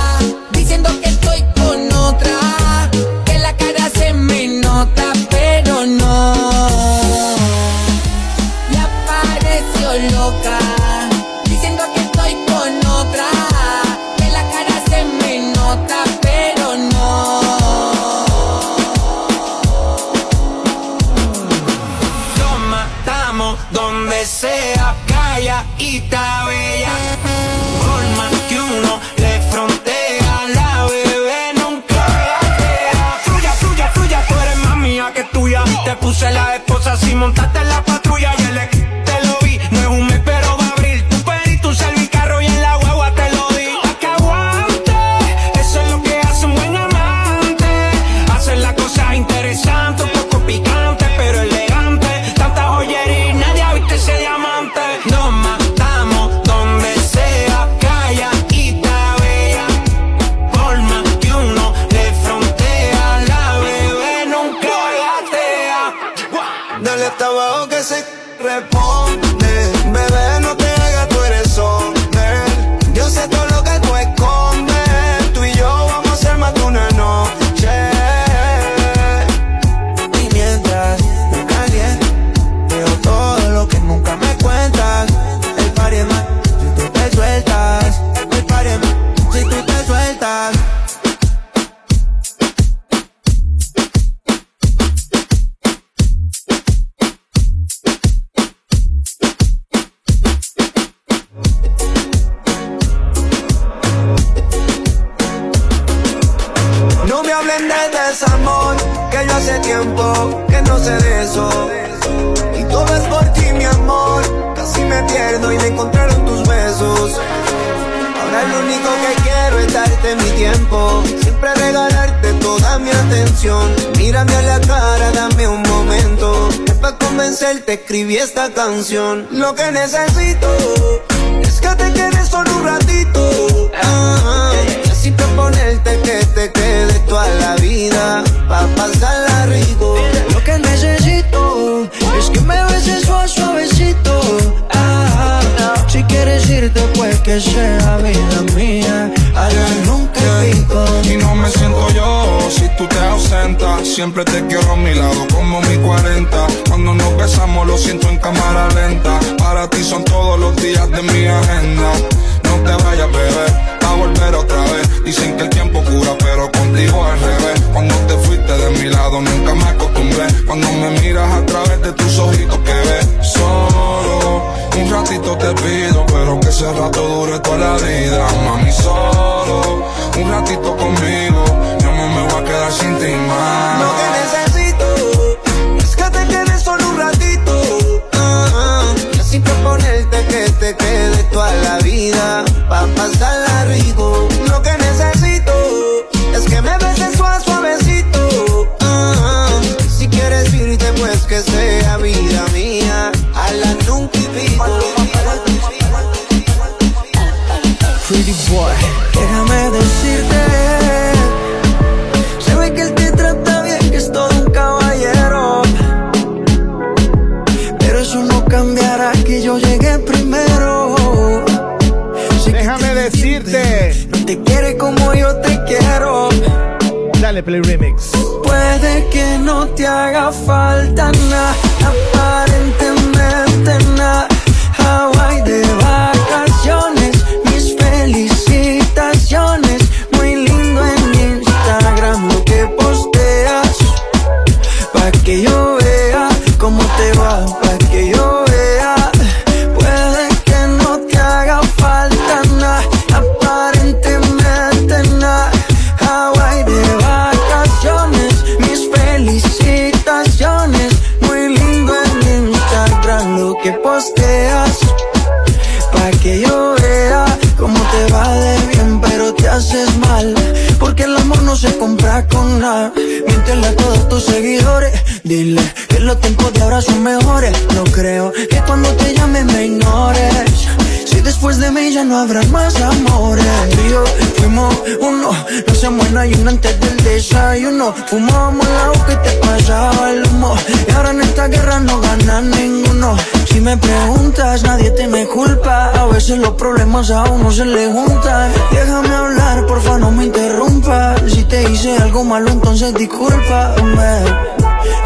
más 296.94 297.10
a 297.10 297.24
uno 297.24 297.50
se 297.52 297.66
le 297.66 297.88
junta. 297.88 298.50
Déjame 298.72 299.14
hablar, 299.16 299.66
porfa, 299.66 299.98
no 299.98 300.12
me 300.12 300.26
interrumpa. 300.26 301.16
Si 301.28 301.44
te 301.46 301.60
hice 301.70 301.98
algo 301.98 302.24
malo, 302.24 302.52
entonces 302.52 302.94
discúlpame. 302.94 304.12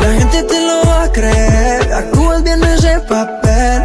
La 0.01 0.09
gente 0.18 0.43
te 0.43 0.59
lo 0.68 0.81
va 0.88 1.03
a 1.03 1.11
creer, 1.18 1.93
actúas 2.01 2.43
bien 2.43 2.61
ese 2.64 2.99
papel, 2.99 3.81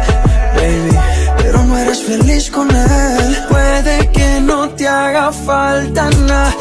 baby. 0.55 0.97
Pero 1.37 1.63
no 1.63 1.77
eres 1.77 2.03
feliz 2.03 2.51
con 2.51 2.67
él. 2.69 3.31
Puede 3.49 4.11
que 4.11 4.41
no 4.41 4.69
te 4.71 4.85
haga 4.87 5.31
falta 5.31 6.09
nada 6.27 6.52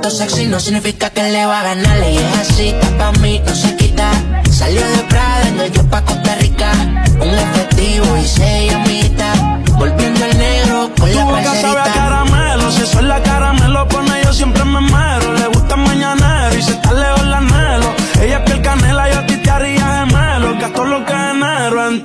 sexy 0.10 0.46
no 0.48 0.60
significa 0.60 1.10
que 1.10 1.24
le 1.32 1.46
va 1.46 1.62
a 1.62 1.64
ganar. 1.64 1.98
Y 2.12 2.18
es 2.18 2.34
así, 2.40 2.74
pa' 2.98 3.12
mí 3.14 3.42
no 3.46 3.56
se 3.56 3.76
quita. 3.76 4.10
Salió 4.52 4.82
de 4.82 4.98
Prada 5.10 5.42
en 5.66 5.72
yo 5.74 5.84
pa' 5.90 6.02
Costa 6.04 6.36
Rica. 6.36 6.72
Un 7.20 7.30
efectivo 7.34 8.18
y 8.22 8.26
se 8.26 8.70
amiguitas. 8.72 9.40
Volviendo 9.78 10.26
al 10.26 10.38
negro 10.38 10.92
con 11.00 11.12
la 11.14 11.28
parcerita. 11.44 11.95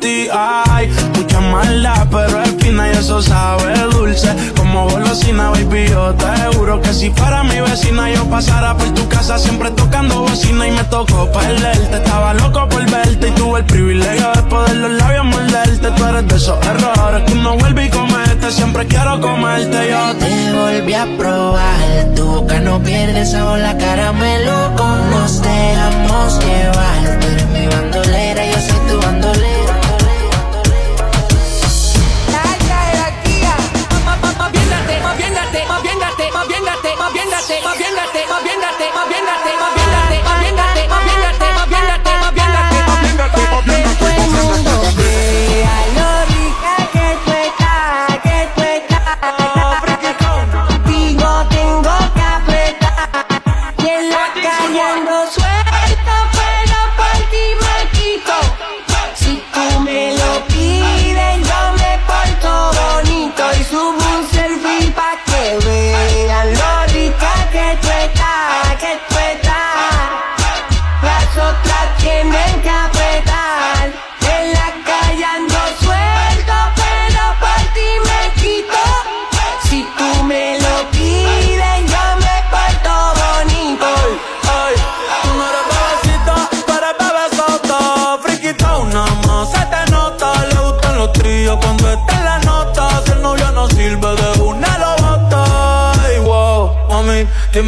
Ay, 0.03 0.29
hay 0.73 0.89
mucha 1.15 1.41
maldad, 1.43 2.07
pero 2.11 2.43
fina 2.59 2.89
y 2.89 2.93
eso 2.93 3.21
sabe 3.21 3.75
dulce. 3.91 4.35
Como 4.57 4.89
golosina, 4.89 5.51
baby, 5.51 5.89
yo 5.91 6.15
te 6.15 6.57
juro 6.57 6.81
que 6.81 6.95
si 6.95 7.11
fuera 7.11 7.43
mi 7.45 7.61
vecina 7.61 8.11
yo 8.11 8.25
pasara 8.31 8.75
por 8.79 8.89
tu 8.95 9.07
casa 9.11 9.39
siempre 9.39 9.71
tocando 9.73 10.21
bocina 10.23 10.69
y 10.69 10.71
me 10.71 10.85
tocó 10.85 11.31
perderte. 11.33 11.99
Estaba 11.99 12.33
loco 12.33 12.67
por 12.71 12.91
verte 12.91 13.29
y 13.29 13.31
tuve 13.33 13.59
el 13.61 13.67
privilegio 13.67 14.31
de 14.37 14.43
poder 14.45 14.77
los 14.77 14.93
labios 14.93 15.25
morderte. 15.27 15.91
Tú 15.91 16.05
eres 16.07 16.29
de 16.29 16.37
esos 16.37 16.67
errores 16.67 17.23
que 17.27 17.33
uno 17.35 17.57
vuelve 17.59 17.85
y 17.85 17.89
comete, 17.91 18.51
siempre 18.51 18.87
quiero 18.87 19.21
comerte. 19.21 19.91
Yo 19.91 20.15
te 20.17 20.53
volví 20.55 20.95
a 20.95 21.07
probar, 21.19 22.15
tu 22.17 22.25
boca 22.25 22.59
no 22.61 22.83
pierde 22.83 23.27
sabor, 23.27 23.59
la 23.59 23.77
cara 23.77 24.13
me 24.13 24.45
lo 24.47 24.71
nos 25.11 25.43
dejamos 25.43 26.39
llevar, 26.43 27.19
pero 27.21 27.47
mi 27.53 27.67
bando 27.67 28.00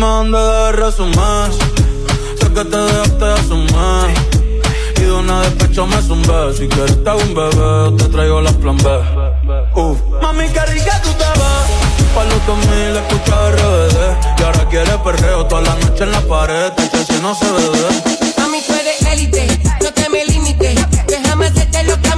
Manda 0.02 0.66
de 0.66 0.72
resumir. 0.72 1.52
Sé 2.36 2.46
que 2.52 2.64
te 2.64 2.76
dejaste 2.76 3.24
de 3.24 3.32
asumir. 3.34 4.16
Y 4.96 5.00
de 5.00 5.12
una 5.12 5.42
despecho 5.42 5.86
me 5.86 6.02
zumbé. 6.02 6.52
Si 6.58 6.66
quieres 6.66 7.04
te 7.04 7.10
un 7.12 7.32
bebé, 7.32 7.92
te 7.98 8.08
traigo 8.10 8.40
las 8.40 8.54
plan 8.54 8.76
B. 8.78 8.90
Uf. 9.76 9.98
Mami, 10.20 10.48
qué 10.48 10.60
rica 10.72 11.00
tú 11.04 11.10
te 11.12 11.22
vas, 11.22 11.68
Pa' 12.16 12.24
los 12.24 12.46
2000 12.48 12.96
escucha 12.96 13.50
RBD. 13.52 14.40
Y 14.40 14.42
ahora 14.42 14.68
quiere 14.70 14.98
perreo 15.04 15.46
toda 15.46 15.62
la 15.62 15.74
noche 15.76 16.02
en 16.02 16.10
la 16.10 16.20
pared. 16.22 16.72
Te 16.72 17.04
si 17.04 17.22
no 17.22 17.32
se 17.36 17.46
ve. 17.52 18.18
Mami, 18.38 18.60
tú 18.66 18.72
eres 18.72 19.02
élite. 19.02 19.62
No 19.82 19.92
te 19.92 20.08
me 20.10 20.24
limites. 20.24 20.84
Déjame 21.06 21.46
hacerte 21.46 21.84
lo 21.84 21.94
que 22.02 22.11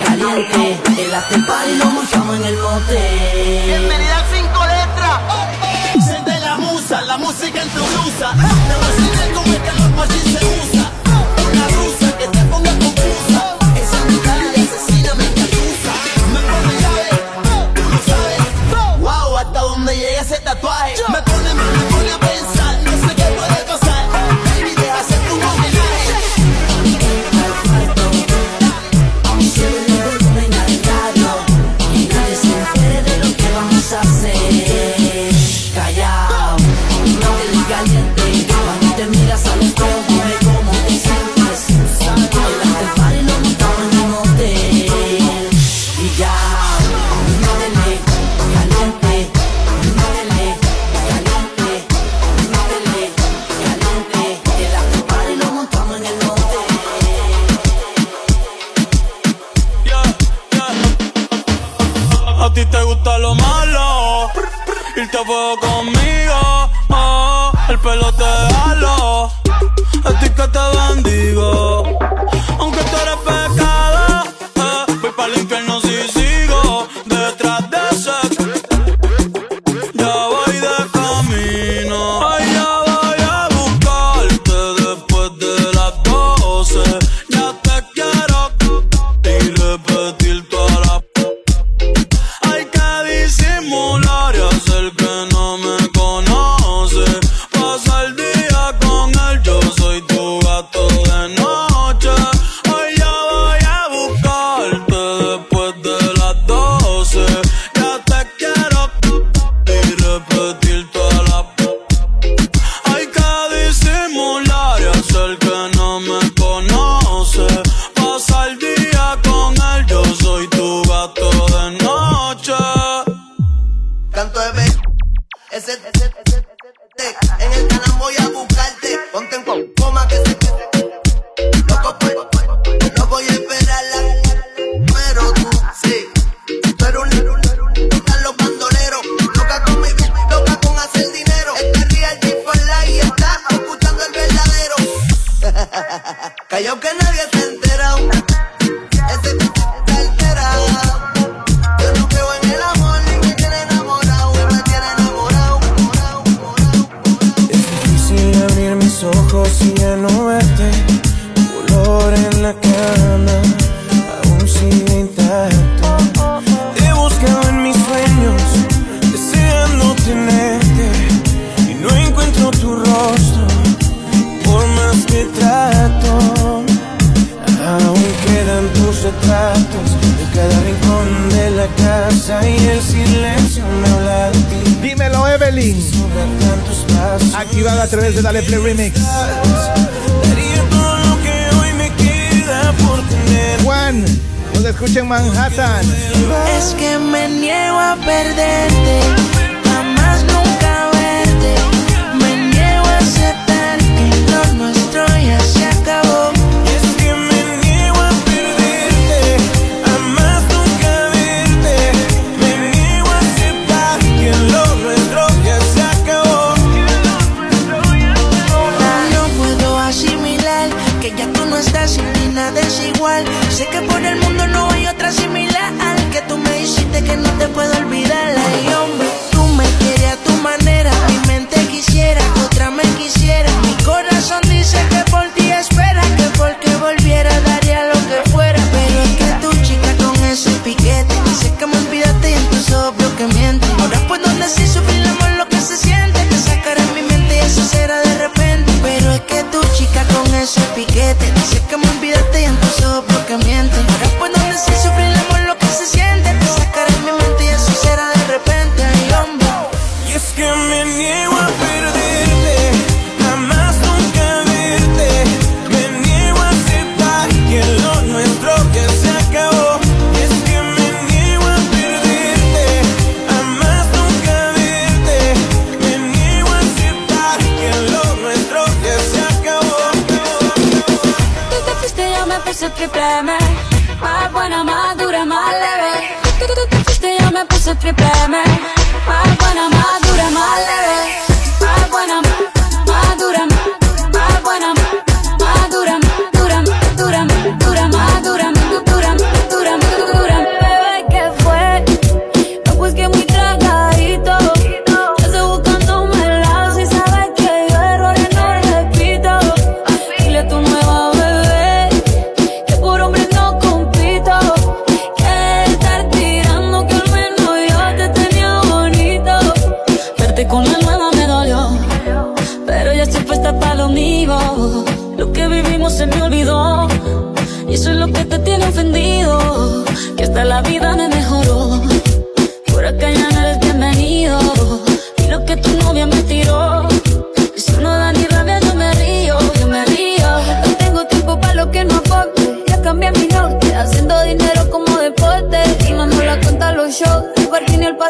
caliente. 0.04 0.80
El 1.02 1.14
after 1.14 1.40
party 1.46 1.72
lo 1.80 1.84
montamos 1.96 2.36
en 2.36 2.44
el 2.50 2.56
motel. 2.68 4.11
blusa. 7.74 8.34
Nada 8.34 8.78
más 8.78 8.96
se 8.96 9.24
tengo 9.26 9.42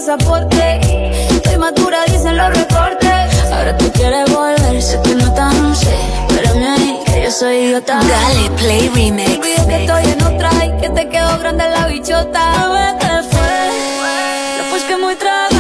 pasaporte. 0.03 0.81
Estoy 1.31 1.59
madura, 1.59 1.99
dicen 2.09 2.37
los 2.37 2.49
reportes. 2.49 3.53
Ahora 3.53 3.77
tú 3.79 3.89
quieres 3.93 4.29
volver, 4.33 4.83
sé 4.83 5.01
que 5.05 5.15
no 5.15 5.33
tan 5.33 5.77
sé. 5.77 5.95
Espérame 6.29 6.67
ahí, 6.77 6.99
que 7.07 7.23
yo 7.23 7.31
soy 7.31 7.55
idiota. 7.67 8.01
Dale, 8.03 8.51
play 8.63 8.89
remix. 8.93 9.39
Cuidado 9.39 9.69
que 9.69 9.77
estoy 9.85 10.03
en 10.13 10.23
otra 10.25 10.51
y 10.65 10.81
que 10.81 10.91
te 10.91 11.09
quedo 11.09 11.39
grande 11.39 11.69
la 11.71 11.87
bichota. 11.87 12.63
A 12.65 12.69
ver 12.73 12.99
te 12.99 13.07
fue, 13.31 14.89
que 14.89 14.97
muy 14.97 15.15
trago 15.15 15.52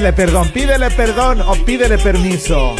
pídele 0.00 0.12
perdón, 0.16 0.48
pídele 0.54 0.88
perdón 0.92 1.42
o 1.42 1.52
pídele 1.66 1.98
permiso. 1.98 2.74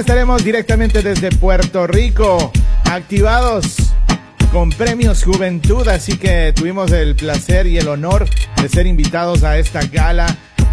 estaremos 0.00 0.44
directamente 0.44 1.02
desde 1.02 1.30
Puerto 1.30 1.86
Rico, 1.88 2.52
activados 2.84 3.76
con 4.52 4.70
premios 4.70 5.24
Juventud, 5.24 5.88
así 5.88 6.16
que 6.16 6.52
tuvimos 6.54 6.90
el 6.92 7.16
placer 7.16 7.66
y 7.66 7.78
el 7.78 7.88
honor 7.88 8.26
de 8.62 8.68
ser 8.68 8.86
invitados 8.86 9.42
a 9.42 9.58
esta 9.58 9.80
gala, 9.86 10.26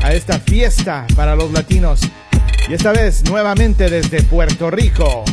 a 0.03 0.14
esta 0.14 0.39
fiesta 0.39 1.07
para 1.15 1.35
los 1.35 1.52
latinos. 1.52 2.02
Y 2.69 2.73
esta 2.73 2.91
vez 2.91 3.23
nuevamente 3.30 3.89
desde 3.89 4.22
Puerto 4.22 4.69
Rico. 4.69 5.23